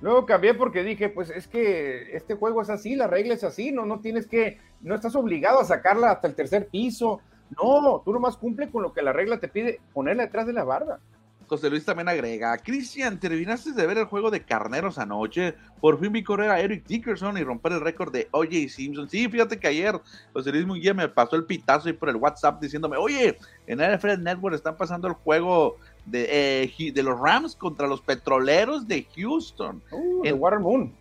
[0.00, 3.72] Luego cambié porque dije, pues es que este juego es así, la regla es así,
[3.72, 7.20] no, no tienes que, no estás obligado a sacarla hasta el tercer piso.
[7.50, 10.64] No, tú nomás cumple con lo que la regla te pide, ponerla detrás de la
[10.64, 11.00] barda.
[11.48, 16.12] José Luis también agrega, Cristian, terminaste de ver el juego de carneros anoche, por fin
[16.12, 19.08] vi correr a Eric Dickerson y romper el récord de OJ Simpson.
[19.08, 20.00] Sí, fíjate que ayer
[20.32, 24.22] José Luis Munguía me pasó el pitazo y por el WhatsApp diciéndome, oye, en NFL
[24.22, 29.82] Network están pasando el juego de, eh, de los Rams contra los petroleros de Houston.
[29.90, 30.92] Uh, de Warren Moon.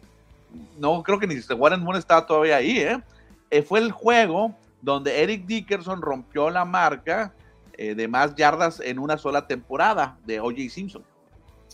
[0.80, 3.02] No, creo que ni Warren Moon estaba todavía ahí, ¿eh?
[3.50, 3.62] ¿eh?
[3.62, 7.34] Fue el juego donde Eric Dickerson rompió la marca
[7.78, 11.04] eh, de más yardas en una sola temporada de OJ Simpson.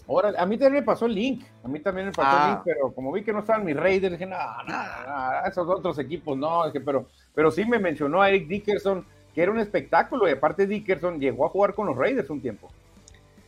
[0.08, 2.60] Ahora, a mí también me pasó el link, a mí también me pasó el link,
[2.60, 2.64] ah.
[2.66, 4.38] pero como vi que no estaban mis Raiders, dije, no,
[4.68, 9.52] no, esos otros equipos no, pero, pero sí me mencionó a Eric Dickerson, que era
[9.52, 12.70] un espectáculo, y aparte Dickerson llegó a jugar con los Raiders un tiempo.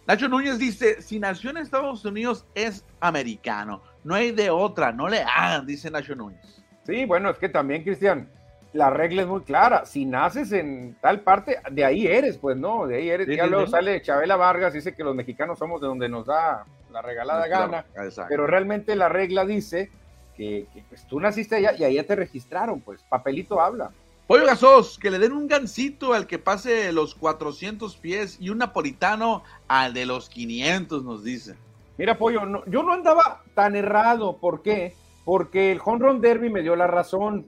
[0.06, 5.08] Nacho Núñez dice, si nació en Estados Unidos es americano, no hay de otra, no
[5.08, 6.64] le hagan, dice Nacho Núñez.
[6.86, 8.30] Sí, bueno, es que también, Cristian,
[8.74, 9.86] la regla es muy clara.
[9.86, 13.28] Si naces en tal parte, de ahí eres, pues no, de ahí eres.
[13.28, 17.02] ya luego sale Chabela Vargas, dice que los mexicanos somos de donde nos da la
[17.02, 17.86] regalada gana.
[18.28, 19.92] Pero realmente la regla dice
[20.36, 23.92] que, pues, tú naciste allá y allá te registraron, pues papelito habla.
[24.26, 28.60] Pollo Gasos, que le den un gancito al que pase los 400 pies y un
[28.60, 31.56] napolitano al de los 500, nos dice.
[31.98, 34.38] Mira, Pollo, yo no andaba tan errado.
[34.38, 34.96] ¿Por qué?
[35.26, 37.48] Porque el Home Run Derby me dio la razón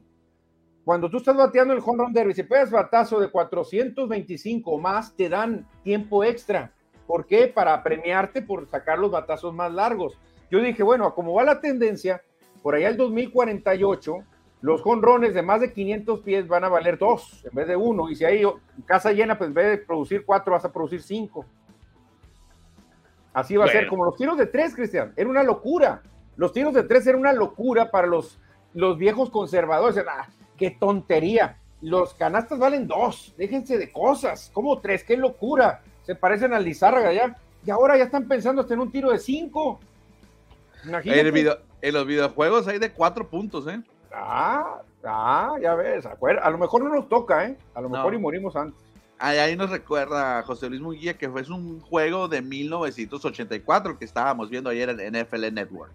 [0.85, 5.15] cuando tú estás bateando el home run derby, si pegas batazo de 425 o más,
[5.15, 6.71] te dan tiempo extra.
[7.07, 7.47] ¿Por qué?
[7.47, 10.15] Para premiarte por sacar los batazos más largos.
[10.51, 12.21] Yo dije, bueno, como va la tendencia,
[12.61, 14.17] por allá el 2048,
[14.61, 18.07] los jonrones de más de 500 pies van a valer dos en vez de uno.
[18.09, 18.43] Y si hay
[18.85, 21.47] casa llena, pues en vez de producir cuatro, vas a producir cinco.
[23.33, 25.13] Así va a ser como los tiros de tres, Cristian.
[25.15, 26.03] Era una locura.
[26.37, 28.39] Los tiros de tres era una locura para los,
[28.73, 29.97] los viejos conservadores.
[30.07, 31.57] Ah, qué tontería.
[31.81, 34.49] Los canastas valen dos, déjense de cosas.
[34.53, 35.03] ¿Cómo tres?
[35.03, 35.81] ¡Qué locura!
[36.03, 37.35] Se parecen al Lizárraga ya.
[37.65, 39.79] Y ahora ya están pensando hasta en un tiro de cinco.
[40.83, 43.81] En, los videojuegos hay de cuatro puntos, ¿eh?
[44.13, 46.05] Ah, ah, ya ves.
[46.05, 47.57] A lo mejor no nos toca, ¿eh?
[47.73, 48.79] A lo mejor y morimos antes.
[49.17, 54.69] Ahí, nos recuerda José Luis Munguía que fue un juego de 1984 que estábamos viendo
[54.69, 55.91] ayer en NFL Network.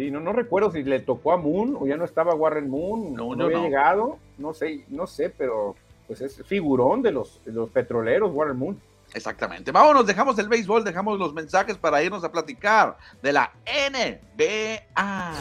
[0.00, 3.12] Sí, no, no recuerdo si le tocó a Moon o ya no estaba Warren Moon,
[3.12, 7.52] no, no, había llegado, no sé, no sé, pero pues es figurón de los, de
[7.52, 8.80] los petroleros, Warren Moon.
[9.12, 9.70] Exactamente.
[9.72, 15.34] Vámonos, dejamos el béisbol, dejamos los mensajes para irnos a platicar de la NBA.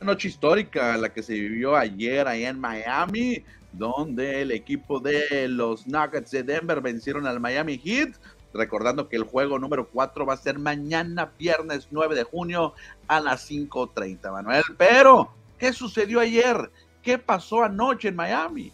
[0.00, 5.86] Noche histórica la que se vivió ayer ahí en Miami donde el equipo de los
[5.86, 8.16] Nuggets de Denver vencieron al Miami Heat.
[8.54, 12.74] Recordando que el juego número 4 va a ser mañana, viernes 9 de junio
[13.08, 14.62] a las 5.30, Manuel.
[14.76, 16.70] Pero, ¿qué sucedió ayer?
[17.02, 18.70] ¿Qué pasó anoche en Miami?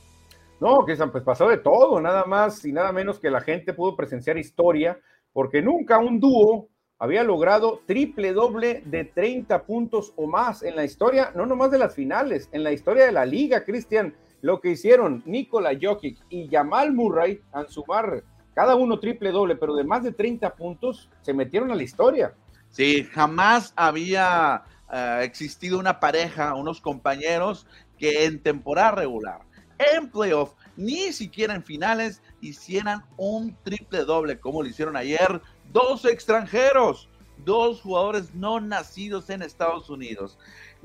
[0.60, 3.94] No, que pues pasó de todo, nada más y nada menos que la gente pudo
[3.94, 4.98] presenciar historia,
[5.32, 10.84] porque nunca un dúo había logrado triple doble de 30 puntos o más en la
[10.84, 14.70] historia, no nomás de las finales, en la historia de la liga, Cristian lo que
[14.70, 18.22] hicieron Nikola Jokic y Jamal Murray al sumar
[18.54, 22.34] cada uno triple doble, pero de más de 30 puntos, se metieron a la historia.
[22.70, 27.66] Sí, jamás había eh, existido una pareja, unos compañeros
[27.98, 29.42] que en temporada regular,
[29.78, 35.40] en playoff, ni siquiera en finales, hicieran un triple doble como lo hicieron ayer
[35.72, 37.08] dos extranjeros,
[37.44, 40.36] dos jugadores no nacidos en Estados Unidos.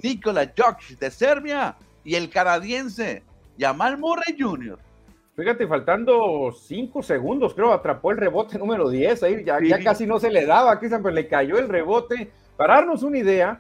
[0.01, 3.23] Nikola Jokic de Serbia y el canadiense
[3.57, 4.79] Jamal Murray Jr.
[5.35, 9.23] Fíjate, faltando cinco segundos, creo, atrapó el rebote número 10.
[9.23, 12.31] Ahí ya, ya casi no se le daba, Cristian, pero le cayó el rebote.
[12.55, 13.59] Para darnos una idea,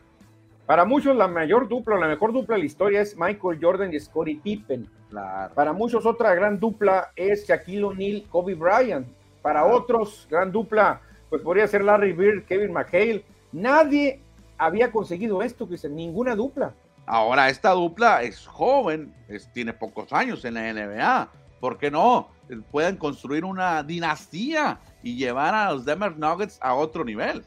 [0.67, 3.99] para muchos la mayor dupla, la mejor dupla de la historia es Michael Jordan y
[3.99, 4.87] Scottie Pippen.
[5.55, 9.07] Para muchos otra gran dupla es Shaquille O'Neal, Kobe Bryant.
[9.41, 13.25] Para otros, gran dupla, pues podría ser Larry Bird, Kevin McHale.
[13.51, 14.21] Nadie
[14.57, 16.73] había conseguido esto, Cristian, ninguna dupla.
[17.05, 19.13] Ahora esta dupla es joven,
[19.53, 21.29] tiene pocos años en la NBA.
[21.59, 22.29] ¿Por qué no?
[22.71, 27.43] Pueden construir una dinastía y llevar a los Denver Nuggets a otro nivel.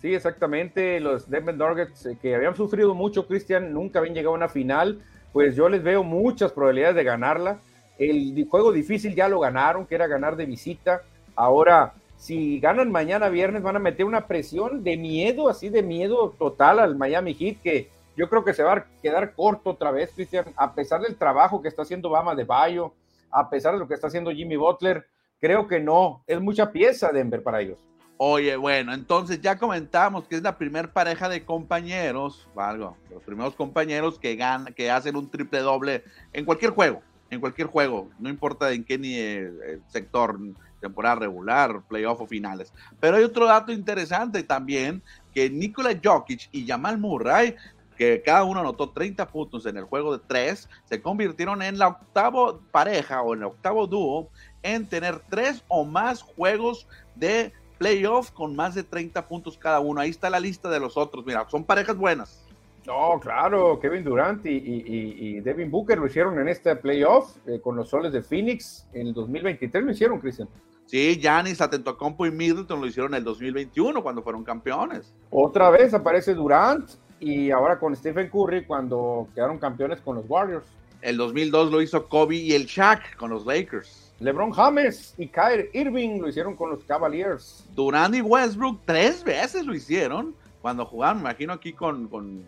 [0.00, 1.00] Sí, exactamente.
[1.00, 5.00] Los Denver Nuggets eh, que habían sufrido mucho, Cristian, nunca habían llegado a una final.
[5.32, 7.58] Pues yo les veo muchas probabilidades de ganarla.
[7.98, 11.02] El juego difícil ya lo ganaron, que era ganar de visita.
[11.34, 16.34] Ahora, si ganan mañana viernes, van a meter una presión de miedo, así de miedo
[16.38, 20.12] total al Miami Heat, que yo creo que se va a quedar corto otra vez,
[20.14, 22.92] Cristian, a pesar del trabajo que está haciendo Bama de Bayo,
[23.30, 25.06] a pesar de lo que está haciendo Jimmy Butler.
[25.40, 27.78] Creo que no, es mucha pieza Denver para ellos.
[28.16, 33.56] Oye, bueno, entonces ya comentamos que es la primera pareja de compañeros, algo, los primeros
[33.56, 38.28] compañeros que ganan, que hacen un triple doble en cualquier juego, en cualquier juego, no
[38.28, 40.38] importa en qué ni el sector,
[40.80, 42.72] temporada regular, playoff o finales.
[43.00, 45.02] Pero hay otro dato interesante también,
[45.34, 47.56] que Nikola Jokic y Jamal Murray
[47.96, 51.88] que cada uno anotó 30 puntos en el juego de tres, se convirtieron en la
[51.88, 54.28] octava pareja o en el octavo dúo
[54.62, 60.00] en tener tres o más juegos de playoff con más de 30 puntos cada uno.
[60.00, 61.24] Ahí está la lista de los otros.
[61.26, 62.44] Mira, son parejas buenas.
[62.86, 67.88] No, claro, Kevin Durant y, Devin Booker lo hicieron en este playoff eh, con los
[67.88, 70.48] soles de Phoenix en el 2023, lo hicieron, Cristian.
[70.84, 75.14] Sí, Giannis, Atentocompo y Middleton lo hicieron en el 2021 cuando fueron campeones.
[75.30, 76.90] Otra vez aparece Durant
[77.24, 80.66] y ahora con Stephen Curry cuando quedaron campeones con los Warriors.
[81.00, 84.12] El 2002 lo hizo Kobe y el Shaq con los Lakers.
[84.20, 87.64] LeBron James y Kyrie Irving lo hicieron con los Cavaliers.
[87.74, 92.42] Durant y Westbrook tres veces lo hicieron cuando jugaron, me imagino aquí con, con,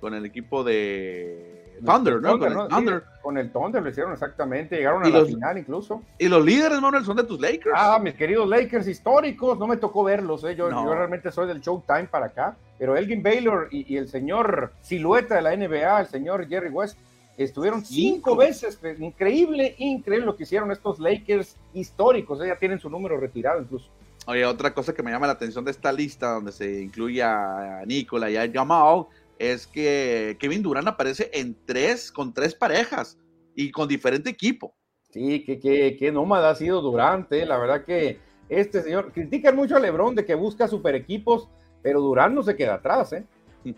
[0.00, 2.38] con el equipo de Thunder, ¿no?
[2.38, 3.04] con, el Thunder.
[3.22, 6.02] con el Thunder lo hicieron exactamente, llegaron a la final incluso.
[6.18, 7.74] Y los líderes, Manuel, son de tus Lakers.
[7.76, 10.54] Ah, mis queridos Lakers históricos, no me tocó verlos, ¿eh?
[10.54, 14.72] yo, yo realmente soy del Showtime para acá, pero Elgin Baylor y, y el señor
[14.80, 16.98] silueta de la NBA, el señor Jerry West,
[17.44, 23.18] Estuvieron cinco, veces, increíble, increíble lo que hicieron estos Lakers históricos, ya tienen su número
[23.18, 23.88] retirado incluso.
[24.26, 27.82] Oye, otra cosa que me llama la atención de esta lista, donde se incluye a
[27.86, 29.06] Nicola y a Jamal,
[29.40, 33.18] es que Kevin Durant aparece en tres, con tres parejas
[33.56, 34.76] y con diferente equipo.
[35.10, 39.56] Sí, que, que, que nómada ha sido Durant, eh, la verdad que este señor, critican
[39.56, 41.48] mucho a Lebron de que busca super equipos,
[41.82, 43.24] pero Durant no se queda atrás, ¿eh?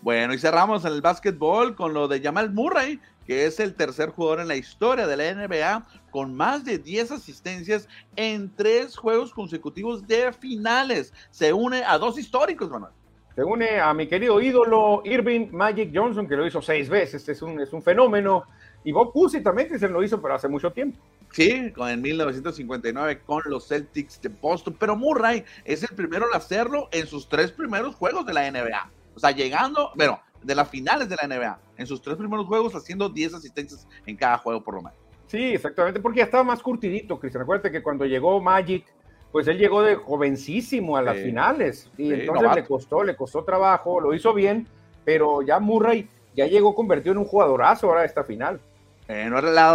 [0.00, 4.10] Bueno, y cerramos en el básquetbol con lo de Jamal Murray, que es el tercer
[4.10, 9.34] jugador en la historia de la NBA con más de 10 asistencias en tres juegos
[9.34, 11.12] consecutivos de finales.
[11.30, 12.92] Se une a dos históricos, Manuel.
[13.38, 17.40] Se une a mi querido ídolo Irving Magic Johnson, que lo hizo seis veces, es
[17.40, 18.42] un, es un fenómeno.
[18.82, 20.98] Y Bob Cousy también, que se lo hizo, pero hace mucho tiempo.
[21.30, 26.88] Sí, en 1959 con los Celtics de Boston, pero Murray es el primero en hacerlo
[26.90, 28.90] en sus tres primeros juegos de la NBA.
[29.14, 32.74] O sea, llegando, bueno, de las finales de la NBA, en sus tres primeros juegos
[32.74, 34.98] haciendo 10 asistencias en cada juego por lo menos.
[35.28, 37.42] Sí, exactamente, porque ya estaba más curtidito, Cristian.
[37.42, 38.84] Acuérdate que cuando llegó Magic,
[39.32, 44.00] pues él llegó de jovencísimo a las finales y entonces le costó, le costó trabajo,
[44.00, 44.66] lo hizo bien,
[45.04, 48.60] pero ya Murray ya llegó convertido en un jugadorazo ahora esta final.
[49.08, 49.74] Eh, la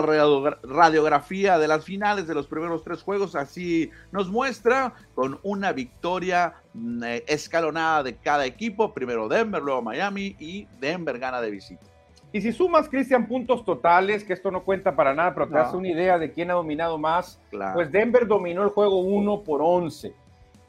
[0.61, 6.53] radiografía de las finales de los primeros tres juegos así nos muestra con una victoria
[6.75, 8.93] mm, eh, escalonada de cada equipo.
[8.93, 11.92] Primero Denver, luego Miami y Denver gana de visita.
[12.34, 15.72] Y si sumas, Cristian, puntos totales, que esto no cuenta para nada, pero te das
[15.76, 17.39] una idea de quién ha dominado más,
[17.76, 20.15] pues Denver dominó el juego 1 por 11.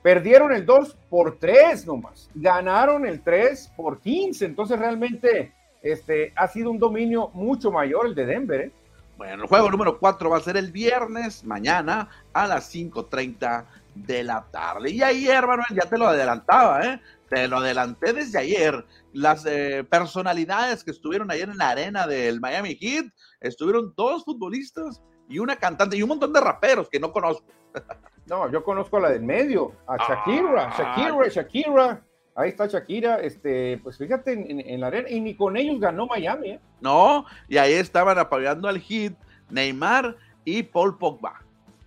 [0.03, 2.29] Perdieron el 2 por 3 nomás.
[2.35, 4.44] Ganaron el 3 por 15.
[4.44, 8.61] Entonces realmente este, ha sido un dominio mucho mayor el de Denver.
[8.61, 8.72] ¿eh?
[9.16, 14.24] Bueno, el juego número 4 va a ser el viernes, mañana, a las 5.30 de
[14.24, 14.90] la tarde.
[14.90, 17.00] Y ayer, Manuel, ya te lo adelantaba, ¿eh?
[17.28, 18.85] Te lo adelanté desde ayer.
[19.12, 23.06] Las eh, personalidades que estuvieron ayer en la arena del Miami Heat,
[23.40, 27.46] estuvieron dos futbolistas y una cantante y un montón de raperos que no conozco.
[28.27, 32.02] No, yo conozco a la del medio, a Shakira, ah, Shakira, Shakira.
[32.35, 36.52] Ahí está Shakira, este, pues fíjate en, la arena, y ni con ellos ganó Miami,
[36.52, 36.60] ¿eh?
[36.81, 39.14] No, y ahí estaban apoyando al hit
[39.50, 41.43] Neymar y Paul Pogba.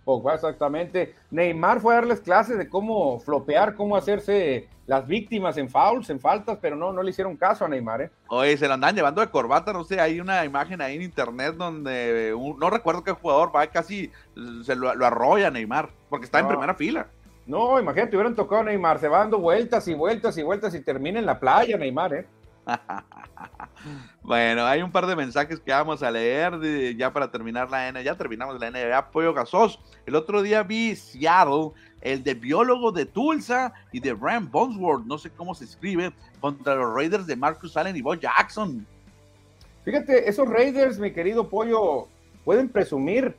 [0.07, 1.15] Pogba, exactamente.
[1.31, 6.21] Neymar fue a darles clases de cómo flopear, cómo hacerse las víctimas en fouls, en
[6.21, 8.11] faltas, pero no, no le hicieron caso a Neymar, ¿eh?
[8.29, 11.55] Oye, se lo andan llevando de corbata, no sé, hay una imagen ahí en internet
[11.57, 14.09] donde, no recuerdo qué jugador va, casi
[14.63, 17.07] se lo, arrolla Neymar, porque está en primera fila.
[17.45, 20.79] No, imagínate, hubieran tocado a Neymar, se va dando vueltas y vueltas y vueltas y
[20.79, 22.25] termina en la playa Neymar, ¿eh?
[24.21, 28.03] bueno, hay un par de mensajes que vamos a leer ya para terminar la N.
[28.03, 29.11] Ya terminamos la NBA.
[29.11, 29.79] Pollo Gasos.
[30.05, 35.17] El otro día vi Seattle, el de biólogo de Tulsa y de Ram Bonsworth, no
[35.17, 38.85] sé cómo se escribe, contra los Raiders de Marcus Allen y Bo Jackson.
[39.83, 42.07] Fíjate, esos Raiders, mi querido Pollo,
[42.43, 43.35] pueden presumir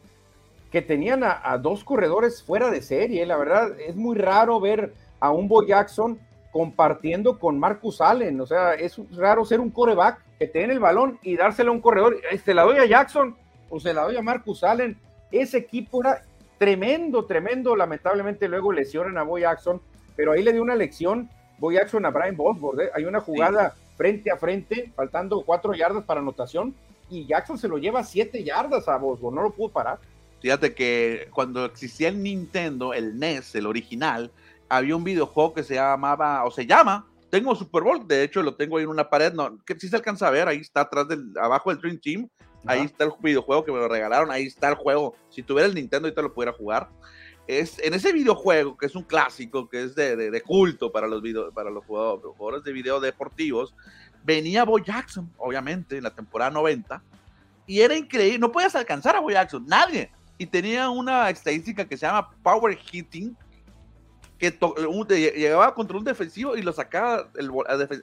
[0.71, 3.25] que tenían a, dos corredores fuera de serie.
[3.27, 6.19] La verdad, es muy raro ver a un Bo Jackson
[6.53, 8.41] compartiendo con Marcus Allen.
[8.41, 11.81] O sea, es raro ser un coreback que tiene el balón y dárselo a un
[11.81, 12.17] corredor.
[12.45, 13.37] Se la doy a Jackson
[13.71, 14.97] o se la doy a Marcus Allen.
[15.31, 16.23] Ese equipo era
[16.59, 17.77] tremendo, tremendo.
[17.77, 19.81] Lamentablemente luego lesionan a Bo Jackson,
[20.17, 21.29] pero ahí le dio una lección
[21.59, 22.81] Bo Jackson a Brian Bosworth.
[22.81, 22.91] ¿eh?
[22.95, 26.75] Hay una jugada frente a frente, faltando cuatro yardas para anotación
[27.11, 29.99] y Jackson se lo lleva siete yardas a Boswell, no lo pudo parar.
[30.41, 34.31] Fíjate que cuando existía el Nintendo, el NES, el original,
[34.69, 38.55] había un videojuego que se llamaba, o se llama, tengo Super Bowl, de hecho lo
[38.57, 41.09] tengo ahí en una pared, no, que sí se alcanza a ver, ahí está atrás
[41.09, 42.29] del, abajo del Dream Team,
[42.67, 45.75] ahí está el videojuego que me lo regalaron, ahí está el juego, si tuviera el
[45.75, 46.89] Nintendo ahorita lo pudiera jugar.
[47.47, 51.23] Es, en ese videojuego, que es un clásico, que es de, de, culto para los,
[51.23, 53.75] video, para los jugadores, de video deportivos,
[54.23, 57.03] venía Bo Jackson, obviamente, en la temporada 90,
[57.67, 61.97] y era increíble, no podías alcanzar a Bo Jackson, nadie, y tenía una estadística que
[61.97, 63.35] se llama Power Hitting,
[64.39, 64.53] que
[65.37, 67.51] llegaba contra un defensivo y lo sacaba, el,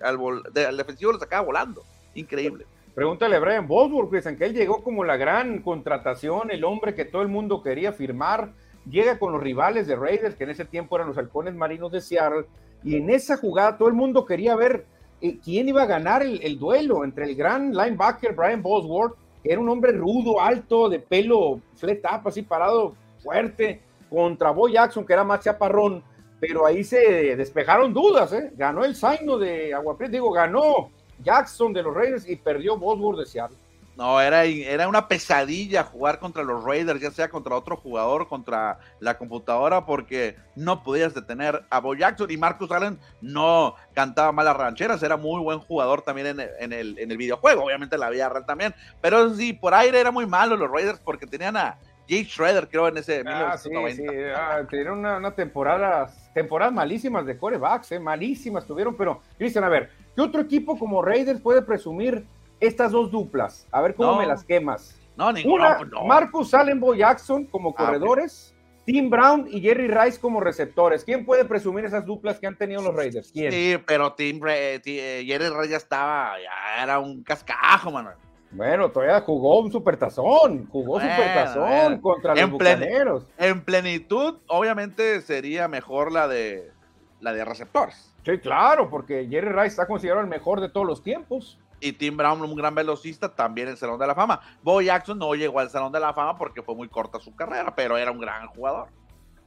[0.01, 1.83] al, defensivo lo sacaba volando.
[2.13, 2.65] Increíble.
[2.93, 7.05] Pregúntale a Brian Bosworth, dicen que él llegó como la gran contratación, el hombre que
[7.05, 8.51] todo el mundo quería firmar.
[8.89, 12.01] Llega con los rivales de Raiders, que en ese tiempo eran los halcones marinos de
[12.01, 12.45] Seattle,
[12.83, 14.85] y en esa jugada todo el mundo quería ver
[15.21, 19.61] eh, quién iba a ganar el, duelo entre el gran linebacker Brian Bosworth, que era
[19.61, 25.13] un hombre rudo, alto, de pelo flat up, así parado, fuerte, contra Bo Jackson, que
[25.13, 26.03] era más chaparrón
[26.39, 28.51] pero ahí se despejaron dudas, ¿eh?
[28.55, 30.91] Ganó el Zaino de Aguaprieta, digo, ganó
[31.23, 33.57] Jackson de los Raiders y perdió Bosworth de Seattle.
[33.95, 38.79] No, era, era una pesadilla jugar contra los Raiders, ya sea contra otro jugador, contra
[38.99, 44.57] la computadora, porque no podías detener a Bo Jackson y Marcus Allen no cantaba malas
[44.57, 48.27] rancheras, era muy buen jugador también en, en, el, en el videojuego, obviamente la vida
[48.27, 51.77] real también, pero sí, por aire era muy malo los Raiders porque tenían a
[52.07, 54.03] Jay Schroeder, creo, en ese ah, Sí, sí.
[54.35, 59.89] Ah, una, una, temporada, temporadas malísimas de corebacks, eh, malísimas tuvieron, pero Cristian, a ver,
[60.15, 62.25] ¿qué otro equipo como Raiders puede presumir
[62.59, 63.67] estas dos duplas?
[63.71, 64.99] A ver cómo me las quemas.
[65.15, 65.79] No, ninguna.
[65.91, 68.53] No, Marcus Allen, Bo Jackson como ah, corredores,
[68.85, 71.03] Tim Brown y Jerry Rice como receptores.
[71.03, 73.31] ¿Quién puede presumir esas duplas que han tenido los Raiders?
[73.31, 73.51] ¿Quién?
[73.51, 78.17] Sí, pero Tim, eh, Jerry Rice ya estaba, ya era un cascajo, Manuel.
[78.55, 83.27] Bueno, todavía jugó un supertazón, jugó supertazón contra los bucaneros.
[83.37, 86.71] En plenitud, obviamente sería mejor la de
[87.19, 88.13] la de receptores.
[88.23, 91.59] Sí, claro, porque Jerry Rice está considerado el mejor de todos los tiempos.
[91.81, 94.39] Y Tim Brown, un gran velocista, también en el Salón de la Fama.
[94.63, 97.75] Bo Jackson no llegó al Salón de la Fama porque fue muy corta su carrera,
[97.75, 98.87] pero era un gran jugador.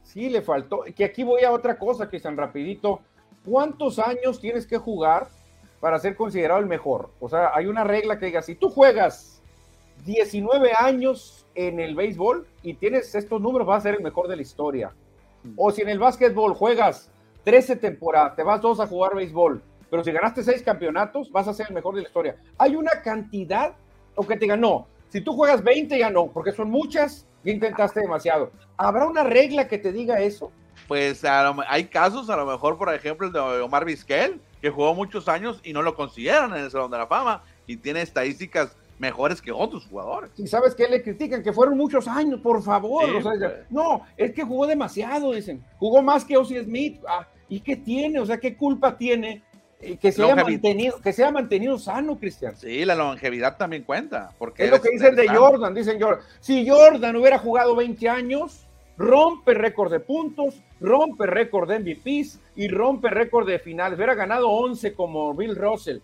[0.03, 0.83] Sí, le faltó.
[0.95, 3.01] Que aquí voy a otra cosa, que Cristian, rapidito.
[3.43, 5.27] ¿Cuántos años tienes que jugar
[5.79, 7.11] para ser considerado el mejor.
[7.19, 9.41] O sea, hay una regla que diga, si tú juegas
[10.05, 14.35] 19 años en el béisbol y tienes estos números, vas a ser el mejor de
[14.35, 14.93] la historia.
[15.55, 17.11] O si en el básquetbol juegas
[17.43, 21.53] 13 temporadas, te vas dos a jugar béisbol, pero si ganaste seis campeonatos, vas a
[21.53, 22.35] ser el mejor de la historia.
[22.57, 23.73] Hay una cantidad,
[24.15, 24.87] o que te ganó.
[25.09, 28.51] Si tú juegas 20, ya no, porque son muchas y intentaste demasiado.
[28.77, 30.51] ¿Habrá una regla que te diga eso?
[30.87, 35.27] Pues hay casos, a lo mejor, por ejemplo, el de Omar Vizquel, que jugó muchos
[35.27, 39.41] años y no lo consideran en el Salón de la Fama y tiene estadísticas mejores
[39.41, 40.31] que otros jugadores.
[40.37, 43.09] Y sabes que le critican que fueron muchos años, por favor.
[43.69, 45.63] no, es que jugó demasiado, dicen.
[45.77, 47.01] Jugó más que Ozzy Smith.
[47.07, 48.19] Ah, ¿Y qué tiene?
[48.19, 49.41] O sea, ¿qué culpa tiene
[49.79, 52.55] eh, que se, haya mantenido, que se haya mantenido sano, Cristian?
[52.55, 54.33] Sí, la longevidad también cuenta.
[54.37, 55.73] Porque es lo que dicen de Jordan.
[55.73, 56.23] Dicen Jordan.
[56.41, 58.67] Si Jordan hubiera jugado 20 años,
[58.99, 63.97] rompe récord de puntos, rompe récord de MVPs y rompe récord de finales.
[63.97, 65.99] Hubiera ganado 11 como Bill Russell.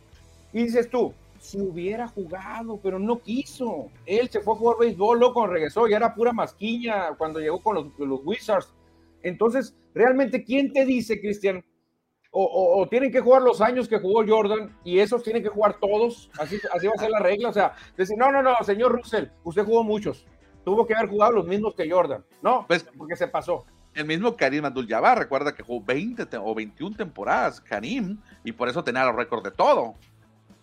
[0.54, 3.90] Y dices tú, si hubiera jugado, pero no quiso.
[4.06, 7.94] Él se fue a jugar béisbol, loco, regresó, ya era pura masquilla cuando llegó con
[7.98, 8.74] los, Wizards.
[9.22, 11.64] Entonces, realmente, ¿quién te dice, Cristian?
[12.38, 16.30] O, tienen que jugar los años que jugó Jordan y esos tienen que jugar todos,
[16.38, 17.48] así, así va a ser la regla.
[17.48, 20.26] O sea, decir, no, no, no, señor Russell, usted jugó muchos
[20.66, 22.26] tuvo que haber jugado los mismos que Jordan.
[22.42, 23.66] No, pues, porque se pasó.
[23.94, 28.84] El mismo Karim Abdul-Jabbar, recuerda que jugó 20 o 21 temporadas, Karim, y por eso
[28.84, 29.94] tenía el récord de todo.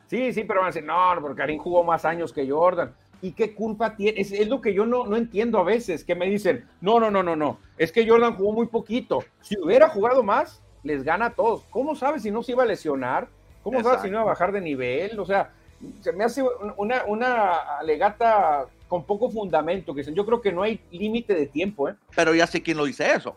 [0.09, 2.93] Sí, sí, pero van a decir, no, porque Karim jugó más años que Jordan.
[3.23, 4.21] ¿Y qué culpa tiene?
[4.21, 7.23] Es, lo que yo no, no entiendo a veces, que me dicen, no, no, no,
[7.23, 9.25] no, no, es que Jordan jugó muy poquito.
[9.41, 11.65] Si hubiera jugado más, les gana a todos.
[11.71, 13.29] ¿Cómo sabes si no se iba a lesionar?
[13.63, 15.19] ¿Cómo sabes si no iba a bajar de nivel?
[15.21, 15.53] O sea,
[16.01, 16.43] se me hace
[16.77, 21.89] una, una alegata con poco fundamento, que yo creo que no hay límite de tiempo,
[21.89, 21.95] ¿eh?
[22.15, 23.35] Pero ya sé quién lo dice eso.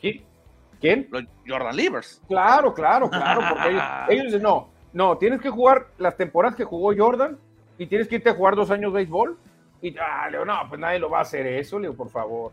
[0.00, 0.22] ¿Quién?
[0.80, 1.08] ¿Quién?
[1.44, 2.22] Jordan Livers.
[2.28, 3.68] Claro, claro, claro, porque
[4.14, 7.36] ellos, dicen, no, no, tienes que jugar las temporadas que jugó Jordan
[7.78, 9.36] y tienes que irte a jugar dos años de béisbol.
[9.82, 12.52] Y, ah, Leo, no, pues nadie lo va a hacer eso, Leo, por favor.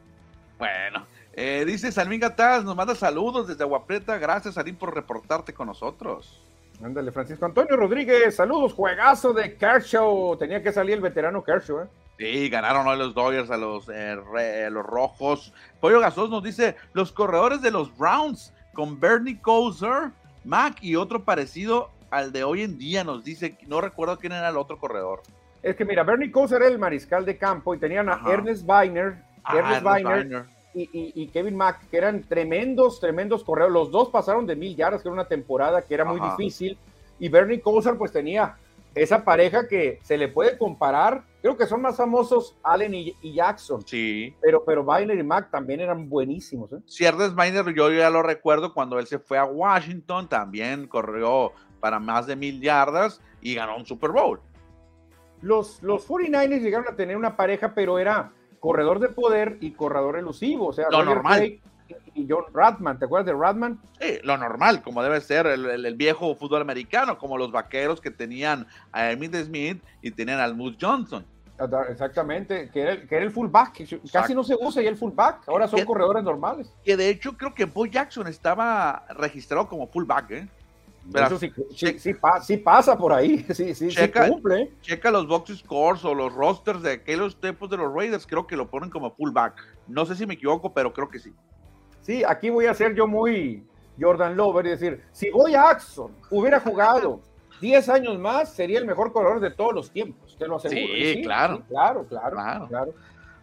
[0.58, 4.18] Bueno, eh, dice Salmín Gataz, nos manda saludos desde Aguaprieta.
[4.18, 6.42] Gracias, Salín, por reportarte con nosotros.
[6.84, 10.38] Ándale, Francisco Antonio Rodríguez, saludos, juegazo de Kershaw.
[10.38, 11.88] Tenía que salir el veterano Kershaw, ¿eh?
[12.20, 15.54] Sí, ganaron hoy los Dodgers a los, eh, los rojos.
[15.80, 20.12] Pollo Gasos nos dice, los corredores de los Browns con Bernie Kosar,
[20.44, 24.50] Mac y otro parecido al de hoy en día, nos dice, no recuerdo quién era
[24.50, 25.22] el otro corredor.
[25.62, 29.18] Es que mira, Bernie Kosar era el mariscal de campo y tenían a Ernest Weiner,
[29.44, 30.46] Ah, Ernest Weiner.
[30.82, 33.72] Y, y- y Kevin Mack, que eran tremendos, tremendos correos.
[33.72, 36.78] Los dos pasaron de mil yardas, que era una temporada que era muy difícil.
[37.20, 38.58] Y Bernie Kosar, pues tenía
[38.96, 41.24] esa pareja que se le puede comparar.
[41.42, 44.34] Creo que son más famosos Allen y, y Jackson, Sí.
[44.42, 46.72] pero, pero Weiner y Mack también eran buenísimos.
[46.74, 46.78] ¿eh?
[46.86, 51.52] Si Ernest Miner, yo ya lo recuerdo cuando él se fue a Washington, también corrió
[51.80, 54.40] para más de mil yardas y ganó un Super Bowl.
[55.42, 58.32] Los, los 49ers llegaron a tener una pareja, pero era
[58.68, 60.68] corredor de poder y corredor elusivo.
[60.68, 61.38] O sea, Lo Roger normal.
[61.40, 61.62] Craig
[62.16, 63.00] y John Radman.
[63.00, 63.80] ¿Te acuerdas de Radman?
[64.02, 68.02] Sí, lo normal, como debe ser el, el- el viejo fútbol americano, como los vaqueros
[68.02, 71.26] que tenían a Emmitt Smith y tenían al Moose Johnson.
[71.90, 73.84] Exactamente, que era, el- que era el fullback.
[74.12, 75.48] Casi no se usa ya el fullback.
[75.48, 76.72] Ahora son corredores normales.
[76.84, 80.48] Que de hecho creo que Bo Jackson estaba registrado como fullback, ¿eh?
[81.10, 83.46] Verás, Eso sí, sí, sí pa- sí pasa por ahí.
[83.54, 84.72] Sí, sí, sí Checa- cumple.
[84.82, 88.56] Checa los box scores o los rosters de aquellos tipos de los Raiders, creo que
[88.58, 89.56] lo ponen como fullback.
[89.88, 91.34] No sé si me equivoco, pero creo que sí.
[92.02, 93.66] Sí, aquí voy a ser yo muy
[94.00, 97.22] Jordan Lover y decir, si Boy Jackson hubiera jugado
[97.62, 100.94] 10 años más, sería el mejor corredor de todos los tiempos, te lo aseguro.
[100.94, 102.68] Sí, claro, claro, Claro.
[102.68, 102.94] claro.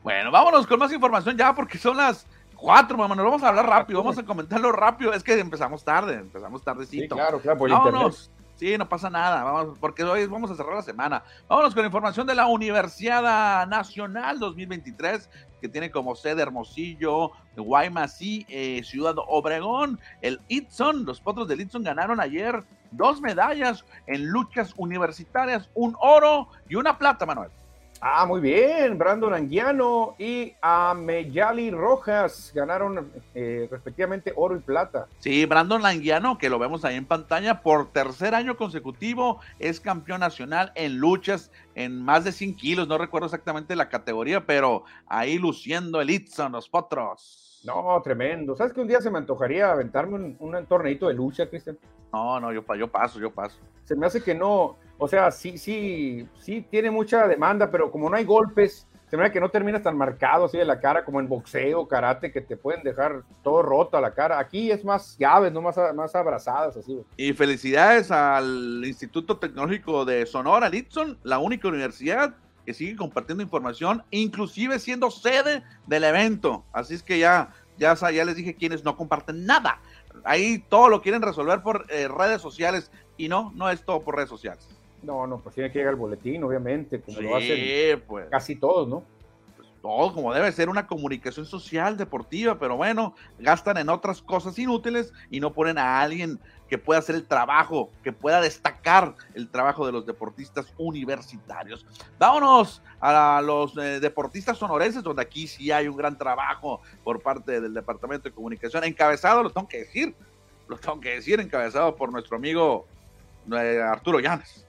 [0.02, 3.14] Bueno, vámonos con más información ya, porque son las cuatro, mamá.
[3.14, 5.12] Nos vamos a hablar rápido, vamos a comentarlo rápido.
[5.12, 7.14] Es que empezamos tarde, empezamos Sí, tardecito.
[7.14, 7.92] claro, claro, por internet.
[7.94, 8.30] Vámonos.
[8.56, 11.24] Sí, no pasa nada, vamos, porque hoy vamos a cerrar la semana.
[11.48, 15.28] Vámonos con información de la Universidad Nacional 2023,
[15.60, 19.98] que tiene como sede Hermosillo, Guaymas y eh, Ciudad Obregón.
[20.22, 26.48] El Itson, los potros del Itson ganaron ayer dos medallas en luchas universitarias, un oro
[26.68, 27.50] y una plata, Manuel.
[28.06, 28.98] Ah, muy bien.
[28.98, 35.06] Brandon Anguiano y Ameyali Rojas ganaron eh, respectivamente oro y plata.
[35.20, 40.20] Sí, Brandon Languiano, que lo vemos ahí en pantalla, por tercer año consecutivo es campeón
[40.20, 45.38] nacional en luchas en más de 100 kilos, no recuerdo exactamente la categoría, pero ahí
[45.38, 47.62] luciendo el Itson, los potros.
[47.64, 48.54] No, tremendo.
[48.54, 51.78] ¿Sabes que un día se me antojaría aventarme un, un torneito de lucha, Cristian?
[52.12, 53.56] No, no, yo, yo paso, yo paso.
[53.84, 58.08] Se me hace que no, o sea, sí, sí, sí tiene mucha demanda, pero como
[58.08, 61.04] no hay golpes, se me hace que no terminas tan marcado así de la cara
[61.04, 64.38] como en boxeo, karate, que te pueden dejar todo roto a la cara.
[64.38, 67.00] Aquí es más llaves, no más, más abrazadas así.
[67.16, 72.34] Y felicidades al Instituto Tecnológico de Sonora, el Itson, la única universidad
[72.64, 76.64] que sigue compartiendo información, inclusive siendo sede del evento.
[76.72, 79.80] Así es que ya, ya, ya les dije quienes no comparten nada.
[80.24, 84.16] Ahí todo lo quieren resolver por eh, redes sociales y no, no es todo por
[84.16, 84.66] redes sociales.
[85.04, 88.56] No, no, pues tiene que llegar el boletín, obviamente, como lo hacen Sí, pues casi
[88.56, 89.04] todos, ¿no?
[89.84, 95.12] todo como debe ser una comunicación social deportiva, pero bueno, gastan en otras cosas inútiles
[95.30, 96.40] y no ponen a alguien
[96.70, 101.84] que pueda hacer el trabajo, que pueda destacar el trabajo de los deportistas universitarios.
[102.18, 107.60] Vámonos a los eh, deportistas sonorenses, donde aquí sí hay un gran trabajo por parte
[107.60, 110.14] del Departamento de Comunicación, encabezado, lo tengo que decir,
[110.66, 112.86] lo tengo que decir, encabezado por nuestro amigo
[113.52, 114.63] eh, Arturo Llanes.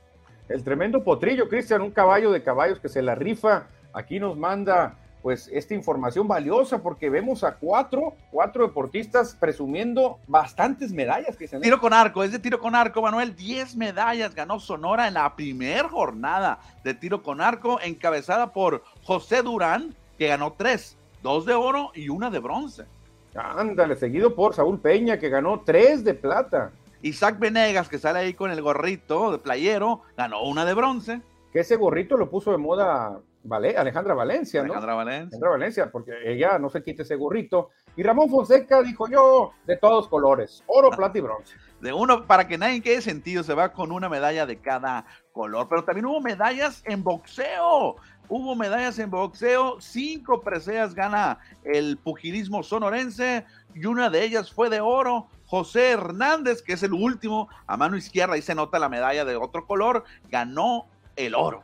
[0.48, 3.68] El tremendo potrillo, Cristian, un caballo de caballos que se la rifa.
[3.94, 10.92] Aquí nos manda pues esta información valiosa porque vemos a cuatro, cuatro deportistas presumiendo bastantes
[10.92, 11.62] medallas, Cristian.
[11.62, 11.64] ¿eh?
[11.64, 13.36] Tiro con arco, es de tiro con arco, Manuel.
[13.36, 19.42] 10 medallas ganó Sonora en la primera jornada de tiro con arco, encabezada por José
[19.42, 22.86] Durán, que ganó tres, dos de oro y una de bronce.
[23.34, 26.72] Ándale, seguido por Saúl Peña, que ganó tres de plata.
[27.06, 31.22] Isaac Venegas, que sale ahí con el gorrito de playero, ganó una de bronce.
[31.54, 34.74] Que ese gorrito lo puso de moda Vale- Alejandra Valencia, ¿no?
[34.74, 35.24] Alejandra Valencia.
[35.28, 37.70] Alejandra Valencia, porque ella no se quita ese gorrito.
[37.96, 41.56] Y Ramón Fonseca dijo yo, de todos colores, oro, plata y bronce.
[41.80, 45.68] De uno, para que nadie quede sentido, se va con una medalla de cada color.
[45.70, 47.98] Pero también hubo medallas en boxeo.
[48.30, 49.78] Hubo medallas en boxeo.
[49.80, 55.28] Cinco preseas gana el pugilismo sonorense y una de ellas fue de oro.
[55.46, 59.36] José Hernández, que es el último, a mano izquierda, ahí se nota la medalla de
[59.36, 61.64] otro color, ganó el oro.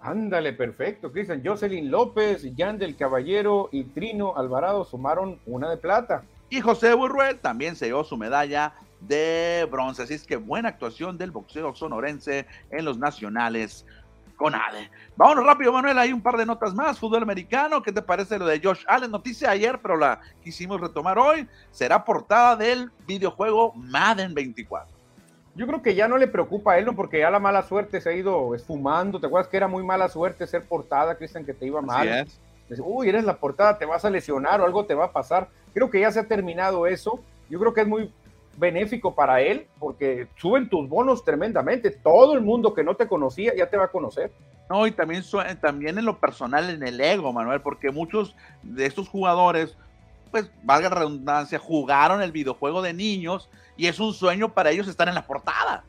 [0.00, 1.42] Ándale, perfecto, Cristian.
[1.44, 6.24] Jocelyn López, Jan del Caballero y Trino Alvarado sumaron una de plata.
[6.50, 10.02] Y José Burruel también se llevó su medalla de bronce.
[10.02, 13.86] Así es que buena actuación del boxeo sonorense en los nacionales
[14.36, 14.90] con ADE.
[15.16, 15.98] Vámonos rápido, Manuel.
[15.98, 16.98] Hay un par de notas más.
[16.98, 17.82] Fútbol americano.
[17.82, 19.10] ¿Qué te parece lo de Josh Allen?
[19.10, 21.48] Noticia ayer, pero la quisimos retomar hoy.
[21.70, 24.92] Será portada del videojuego Madden 24.
[25.54, 26.96] Yo creo que ya no le preocupa a él, ¿no?
[26.96, 29.20] Porque ya la mala suerte se ha ido esfumando.
[29.20, 32.08] ¿Te acuerdas que era muy mala suerte ser portada, Cristian, que te iba mal?
[32.08, 32.32] Así
[32.70, 32.80] es.
[32.82, 35.48] Uy, eres la portada, te vas a lesionar o algo te va a pasar.
[35.74, 37.20] Creo que ya se ha terminado eso.
[37.50, 38.10] Yo creo que es muy
[38.56, 41.90] benéfico para él porque suben tus bonos tremendamente.
[41.90, 44.30] Todo el mundo que no te conocía ya te va a conocer.
[44.68, 45.22] No, y también,
[45.60, 49.76] también en lo personal, en el ego, Manuel, porque muchos de estos jugadores,
[50.30, 54.88] pues, valga la redundancia, jugaron el videojuego de niños y es un sueño para ellos
[54.88, 55.84] estar en la portada.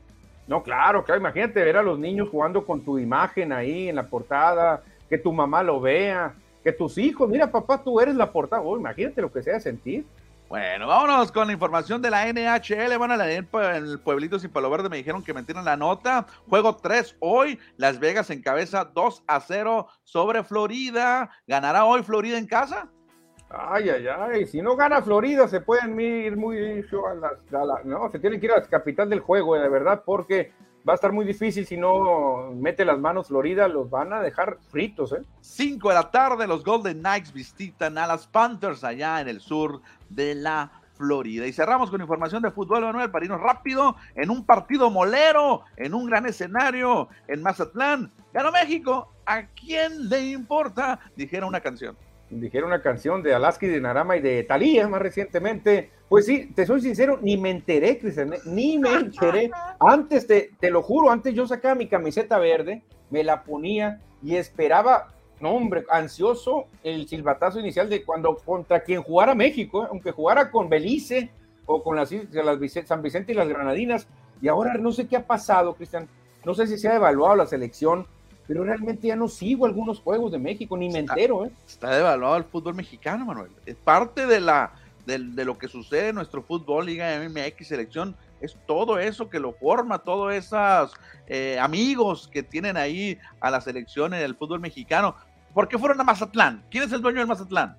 [0.47, 4.07] No, claro, claro, imagínate ver a los niños jugando con tu imagen ahí en la
[4.07, 6.33] portada, que tu mamá lo vea,
[6.63, 10.05] que tus hijos, mira papá, tú eres la portada, oh, imagínate lo que sea sentir.
[10.49, 12.97] Bueno, vámonos con la información de la NHL.
[12.97, 16.27] Bueno, en el Pueblito Sin Palo Verde me dijeron que metieron la nota.
[16.47, 17.59] Juego 3 hoy.
[17.77, 21.31] Las Vegas encabeza 2 a 0 sobre Florida.
[21.47, 22.87] ¿Ganará hoy Florida en casa?
[23.49, 24.45] Ay, ay, ay.
[24.45, 26.57] Si no gana Florida, se pueden ir muy.
[26.59, 30.51] A las, no, se tienen que ir a la capital del juego, de verdad, porque
[30.87, 34.57] va a estar muy difícil si no mete las manos Florida, los van a dejar
[34.69, 35.23] fritos, ¿eh?
[35.41, 39.81] 5 de la tarde, los Golden Knights visitan a las Panthers allá en el sur
[40.09, 41.47] de la Florida.
[41.47, 45.93] Y cerramos con información de fútbol, Manuel, para irnos rápido, en un partido molero, en
[45.93, 48.11] un gran escenario, en Mazatlán.
[48.33, 50.99] Ganó México, ¿a quién le importa?
[51.15, 51.95] Dijera una canción
[52.39, 55.91] dijeron una canción de Alaska y de Narama y de Talía más recientemente.
[56.09, 58.39] Pues sí, te soy sincero, ni me enteré, Cristian, ¿eh?
[58.45, 59.51] ni me enteré.
[59.79, 64.35] Antes, te, te lo juro, antes yo sacaba mi camiseta verde, me la ponía y
[64.35, 69.87] esperaba, no hombre, ansioso el silbatazo inicial de cuando contra quien jugara México, ¿eh?
[69.89, 71.29] aunque jugara con Belice
[71.65, 74.07] o con las, las San Vicente y las Granadinas.
[74.41, 76.07] Y ahora no sé qué ha pasado, Cristian.
[76.45, 78.05] No sé si se ha evaluado la selección
[78.47, 81.45] pero realmente ya no sigo algunos juegos de México, ni me entero.
[81.45, 81.51] ¿eh?
[81.67, 83.51] Está devaluado el fútbol mexicano, Manuel.
[83.65, 84.73] Es parte de, la,
[85.05, 89.53] de, lo que sucede en nuestro fútbol, Liga MX, selección, es todo eso que lo
[89.53, 90.93] forma, todos esos
[91.27, 95.15] eh, amigos que tienen ahí a la selección en el fútbol mexicano.
[95.53, 96.63] ¿Por qué fueron a Mazatlán?
[96.69, 97.77] ¿Quién es el dueño del Mazatlán?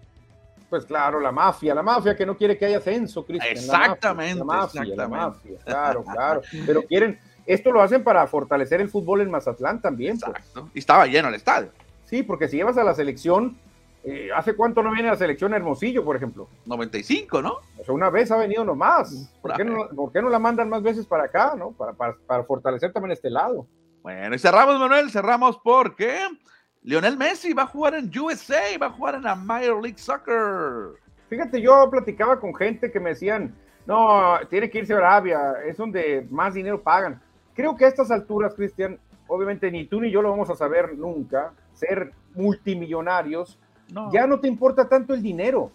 [0.70, 3.52] Pues claro, la mafia, la mafia que no quiere que haya ascenso, Cristian.
[3.52, 6.40] Exactamente, la mafia, la mafia, claro, claro.
[6.66, 10.18] Pero quieren, esto lo hacen para fortalecer el fútbol en Mazatlán también.
[10.18, 10.36] Pues.
[10.36, 10.68] Exacto.
[10.74, 11.70] Y estaba lleno el estadio.
[12.04, 13.56] Sí, porque si llevas a la selección,
[14.04, 16.48] eh, ¿hace cuánto no viene la selección Hermosillo, por ejemplo?
[16.66, 17.58] 95, ¿no?
[17.78, 19.32] O sea, una vez ha venido nomás.
[19.40, 21.72] ¿Por qué no, ¿por qué no la mandan más veces para acá, no?
[21.72, 23.66] Para, para, fortalecer también este lado.
[24.02, 26.18] Bueno, y cerramos, Manuel, cerramos porque
[26.82, 31.00] Lionel Messi va a jugar en USA, va a jugar en la Major League Soccer.
[31.30, 33.54] Fíjate, yo platicaba con gente que me decían,
[33.86, 37.22] no, tiene que irse a Arabia, es donde más dinero pagan.
[37.54, 38.98] Creo que a estas alturas, Cristian,
[39.28, 43.58] obviamente ni tú ni yo lo vamos a saber nunca, ser multimillonarios,
[44.10, 45.70] ya no te importa tanto el dinero.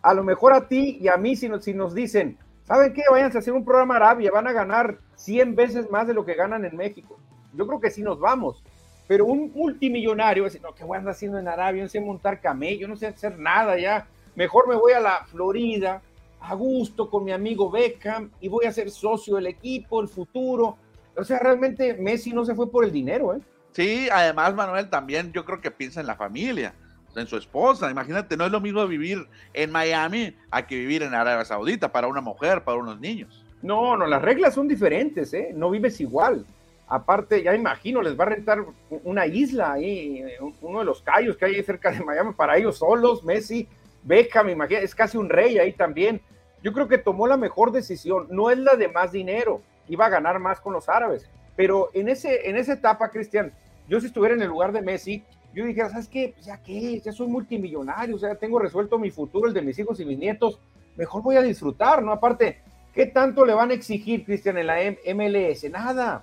[0.00, 3.02] A lo mejor a ti y a mí, si nos, si nos dicen, ¿saben qué?
[3.10, 6.34] Váyanse a hacer un programa Arabia, van a ganar 100 veces más de lo que
[6.34, 7.18] ganan en México.
[7.52, 8.62] Yo creo que sí nos vamos.
[9.06, 11.82] Pero un multimillonario, decir, no, ¿qué voy a andar haciendo en Arabia?
[11.82, 14.06] No sé montar camello, no sé hacer nada ya.
[14.34, 16.02] Mejor me voy a la Florida,
[16.40, 20.76] a gusto con mi amigo Beckham y voy a ser socio del equipo, el futuro
[21.18, 23.40] o sea, realmente Messi no se fue por el dinero, ¿eh?
[23.72, 26.74] Sí, además Manuel también yo creo que piensa en la familia,
[27.14, 27.90] en su esposa.
[27.90, 32.08] Imagínate, no es lo mismo vivir en Miami a que vivir en Arabia Saudita para
[32.08, 33.44] una mujer, para unos niños.
[33.62, 35.50] No, no, las reglas son diferentes, ¿eh?
[35.54, 36.46] No vives igual.
[36.86, 38.64] Aparte, ya imagino, les va a rentar
[39.04, 40.24] una isla ahí,
[40.62, 43.68] uno de los callos que hay cerca de Miami para ellos solos, Messi,
[44.04, 46.22] Beckham, imagina, es casi un rey ahí también.
[46.62, 50.10] Yo creo que tomó la mejor decisión, no es la de más dinero, iba a
[50.10, 51.28] ganar más con los árabes.
[51.56, 53.52] Pero en, ese, en esa etapa, Cristian,
[53.88, 55.24] yo si estuviera en el lugar de Messi,
[55.54, 56.32] yo dijera, ¿sabes qué?
[56.34, 59.78] Pues ya qué, ya soy multimillonario, o sea, tengo resuelto mi futuro, el de mis
[59.78, 60.60] hijos y mis nietos,
[60.96, 62.12] mejor voy a disfrutar, ¿no?
[62.12, 62.60] Aparte,
[62.94, 64.76] ¿qué tanto le van a exigir, Cristian, en la
[65.14, 65.68] MLS?
[65.70, 66.22] Nada.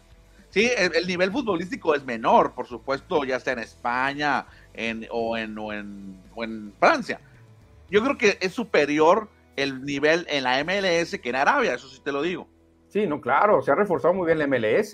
[0.51, 4.45] Sí, el, nivel futbolístico es menor, por supuesto, ya sea en España
[5.11, 7.20] o, en, o, en, o en Francia.
[7.89, 11.99] Yo creo que es superior el nivel en la MLS que en Arabia, eso sí
[12.03, 12.47] te lo digo.
[12.96, 14.91] Sí, no, claro, se ha reforzado muy bien la MLS.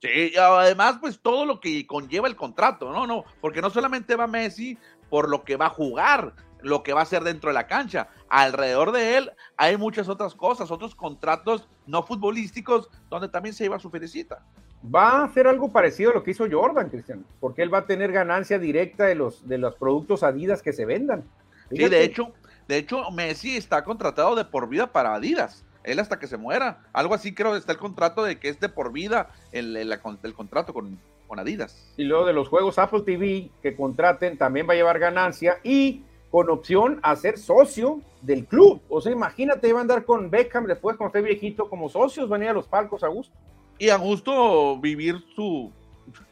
[0.00, 3.06] Sí, además, pues todo lo que conlleva el contrato, ¿no?
[3.06, 4.76] No, porque no solamente va Messi
[5.08, 8.08] por lo que va a jugar, lo que va a hacer dentro de la cancha.
[8.28, 13.78] Alrededor de él hay muchas otras cosas, otros contratos no futbolísticos donde también se lleva
[13.78, 14.44] su felicita.
[14.84, 17.86] Va a hacer algo parecido a lo que hizo Jordan, Cristian, porque él va a
[17.86, 21.22] tener ganancia directa de los, de los productos Adidas que se vendan.
[21.70, 22.32] Sí, de hecho,
[22.66, 26.82] de hecho, Messi está contratado de por vida para Adidas él hasta que se muera.
[26.92, 30.00] Algo así creo que está el contrato de que es de por vida el, el,
[30.34, 31.92] contrato con, con, Adidas.
[31.96, 36.02] Y luego de los juegos Apple TV que contraten también va a llevar ganancia y
[36.30, 38.80] con opción a ser socio del club.
[38.88, 42.42] O sea, imagínate, va a andar con Beckham después cuando esté viejito como socios, van
[42.42, 43.34] a ir a los palcos a gusto.
[43.78, 45.72] Y a gusto vivir su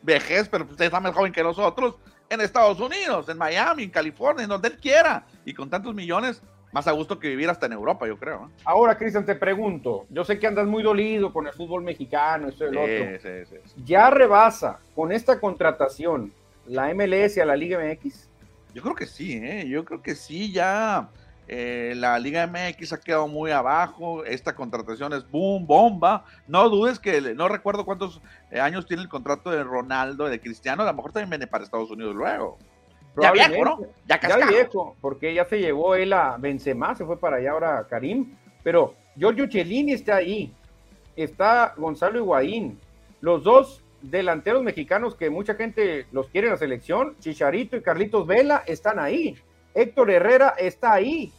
[0.03, 1.97] vejez, pero usted está más joven que nosotros,
[2.29, 5.27] en Estados Unidos, en Miami, en California, en donde él quiera.
[5.45, 6.43] Y con tantos millones,
[6.73, 8.51] más a gusto que vivir hasta en Europa, yo creo.
[8.65, 12.65] Ahora, Cristian, te pregunto, yo sé que andas muy dolido con el fútbol mexicano, esto
[12.65, 13.21] y el otro.
[13.23, 16.33] Sí, sí, ¿Ya rebasa con esta contratación
[16.67, 18.29] la MLS a la Liga MX?
[18.75, 19.67] Yo creo que sí, ¿eh?
[19.69, 21.09] yo creo que sí, ya
[21.49, 26.99] eh, la Liga MX ha quedado muy abajo, esta contratación es boom, bomba, no dudes
[26.99, 30.93] que, no recuerdo cuántos eh, años tiene el contrato de Ronaldo, de Cristiano, a lo
[30.93, 32.59] mejor también viene para Estados Unidos luego.
[33.21, 33.79] Ya viejo, ¿no?
[34.07, 37.87] Ya, ya viejo, porque ya se llevó él a Benzema, se fue para allá ahora
[37.89, 40.53] Karim, pero Giorgio Cellini está ahí,
[41.17, 42.79] está Gonzalo Higuaín,
[43.21, 48.27] los dos delanteros mexicanos que mucha gente los quiere en la selección, Chicharito y Carlitos
[48.27, 49.37] Vela están ahí,
[49.75, 51.33] Héctor Herrera está ahí,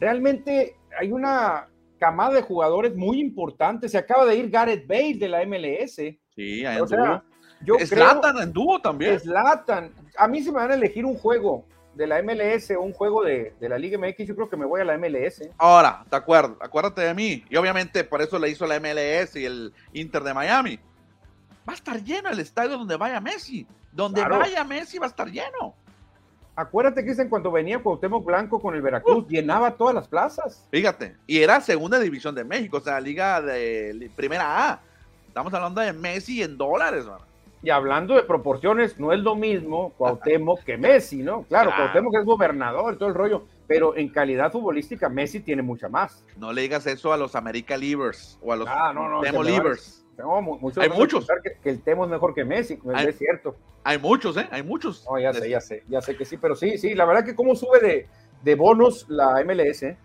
[0.00, 1.68] realmente hay una
[1.98, 5.96] camada de jugadores muy importante, se acaba de ir Gareth Bale de la MLS.
[6.34, 7.22] Sí, o sea,
[7.60, 9.18] yo en dúo también.
[9.20, 9.92] Slatan.
[10.16, 11.64] A mí se me van a elegir un juego
[11.96, 14.82] de la MLS o un juego de, la Liga MX, yo creo que me voy
[14.82, 15.48] a la MLS.
[15.56, 17.44] Ahora, te acuerdo, acuérdate de mí.
[17.48, 20.78] Y obviamente por eso le hizo la MLS y el Inter de Miami.
[21.68, 23.66] Va a estar lleno el estadio donde vaya Messi.
[23.92, 25.74] Donde vaya Messi va a estar lleno.
[26.54, 30.66] Acuérdate, que en cuando venía Cuauhtémoc Blanco con el Veracruz, llenaba todas las plazas.
[30.70, 34.80] Fíjate, y era segunda división de México, o sea, liga de primera A.
[35.28, 37.20] Estamos hablando de Messi en dólares, man.
[37.66, 41.42] Y hablando de proporciones, no es lo mismo Cuauhtémoc que Messi, ¿no?
[41.48, 46.24] Claro, Cuauhtémoc es gobernador, todo el rollo, pero en calidad futbolística Messi tiene mucha más.
[46.36, 49.42] No le digas eso a los America Livers o a los ah, no, no, Demo
[49.42, 50.06] Livers.
[50.76, 51.26] hay muchos.
[51.60, 53.56] Que, el Temo es mejor que Messi, es cierto.
[53.82, 54.46] Hay muchos, ¿eh?
[54.52, 55.04] Hay muchos.
[55.20, 57.56] ya sé, ya sé, ya sé que sí, pero sí, sí, la verdad que cómo
[57.56, 58.06] sube de,
[58.44, 59.96] de bonos la MLS, ¿eh?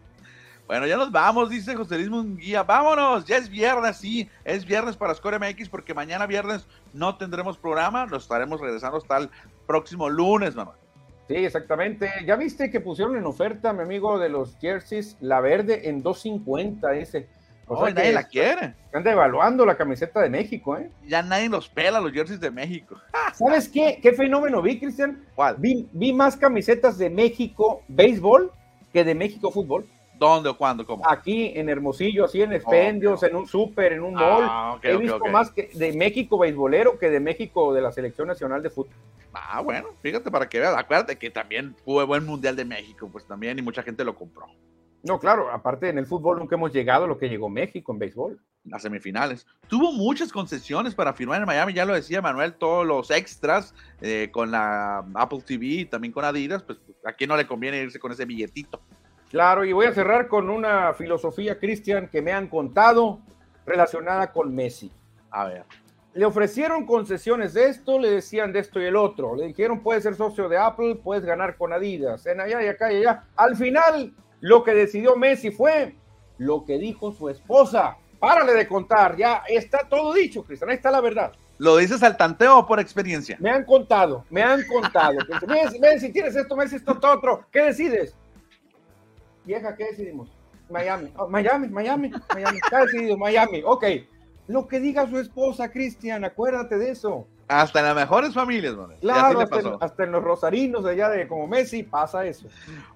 [0.72, 2.64] Bueno, ya nos vamos, dice José Luis Munguía.
[2.64, 7.58] Vámonos, ya es viernes, sí, es viernes para Score MX porque mañana viernes no tendremos
[7.58, 9.30] programa, nos estaremos regresando hasta el
[9.68, 10.72] próximo lunes, mamá.
[11.28, 12.10] Sí, exactamente.
[12.26, 16.96] Ya viste que pusieron en oferta, mi amigo de los jerseys, la verde en 2.50,
[16.96, 17.28] ese.
[17.68, 18.74] O nadie la quiere.
[18.94, 20.90] Anda evaluando la camiseta de México, ¿eh?
[21.06, 22.96] Ya nadie los pela los jerseys de México.
[23.34, 24.00] ¿Sabes qué?
[24.02, 25.22] ¿Qué fenómeno vi, Cristian?
[25.36, 25.58] ¿Cuál?
[25.60, 28.54] Vi, vi más camisetas de México béisbol
[28.94, 29.86] que de México fútbol.
[30.22, 30.86] ¿Dónde o cuándo?
[30.86, 31.04] ¿Cómo?
[31.10, 34.44] Aquí en Hermosillo, así en expendios, en un súper, en un mall.
[34.44, 38.62] Ah, He visto más que de México beisbolero que de México de la Selección Nacional
[38.62, 38.94] de Fútbol.
[39.34, 40.78] Ah, bueno, fíjate para que veas.
[40.78, 44.46] Acuérdate que también fue buen Mundial de México, pues también, y mucha gente lo compró.
[45.02, 47.98] No, claro, aparte en el fútbol nunca hemos llegado a lo que llegó México en
[47.98, 48.40] béisbol.
[48.66, 49.48] Las semifinales.
[49.68, 54.30] Tuvo muchas concesiones para firmar en Miami, ya lo decía Manuel, todos los extras eh,
[54.32, 57.98] con la Apple TV y también con Adidas, pues a quién no le conviene irse
[57.98, 58.80] con ese billetito.
[59.32, 63.22] Claro, y voy a cerrar con una filosofía, Cristian, que me han contado
[63.66, 64.92] relacionada con Messi.
[65.30, 65.64] A ver.
[66.14, 69.38] Le ofrecieron concesiones de esto, le decían de esto y el otro.
[69.38, 72.92] Le dijeron, puedes ser socio de Apple, puedes ganar con Adidas, en allá y acá
[72.92, 73.24] y allá.
[73.38, 75.96] Al final, lo que decidió Messi fue
[76.38, 77.96] lo que dijo su esposa.
[78.20, 81.32] Párale de contar, ya está todo dicho, Cristian, ahí está la verdad.
[81.58, 83.38] ¿Lo dices al tanteo o por experiencia?
[83.40, 85.20] Me han contado, me han contado.
[85.48, 87.46] Messi, Messi, tienes esto, Messi, esto, todo otro.
[87.50, 88.16] ¿Qué decides?
[89.46, 90.30] Vieja, ¿qué decidimos?
[90.70, 93.18] Miami, oh, Miami, Miami, Miami, ha decidido?
[93.18, 93.86] Miami, ok.
[94.48, 97.28] Lo que diga su esposa, Cristian, acuérdate de eso.
[97.48, 98.88] Hasta en las mejores familias, ¿no?
[99.02, 99.42] Claro,
[99.82, 102.48] hasta en, los rosarinos allá de como Messi pasa eso.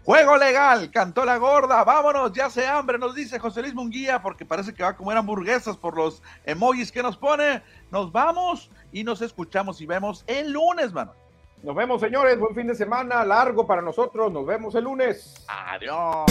[0.04, 4.46] Juego legal, cantó la gorda, vámonos, ya se hambre, nos dice José Luis Munguía, porque
[4.46, 7.62] parece que va a comer hamburguesas por los emojis que nos pone.
[7.92, 11.14] Nos vamos y nos escuchamos y vemos el lunes, mano.
[11.66, 12.38] Nos vemos, señores.
[12.38, 13.26] Buen fin de semana.
[13.26, 14.32] Largo para nosotros.
[14.32, 15.44] Nos vemos el lunes.
[15.48, 16.26] Adiós.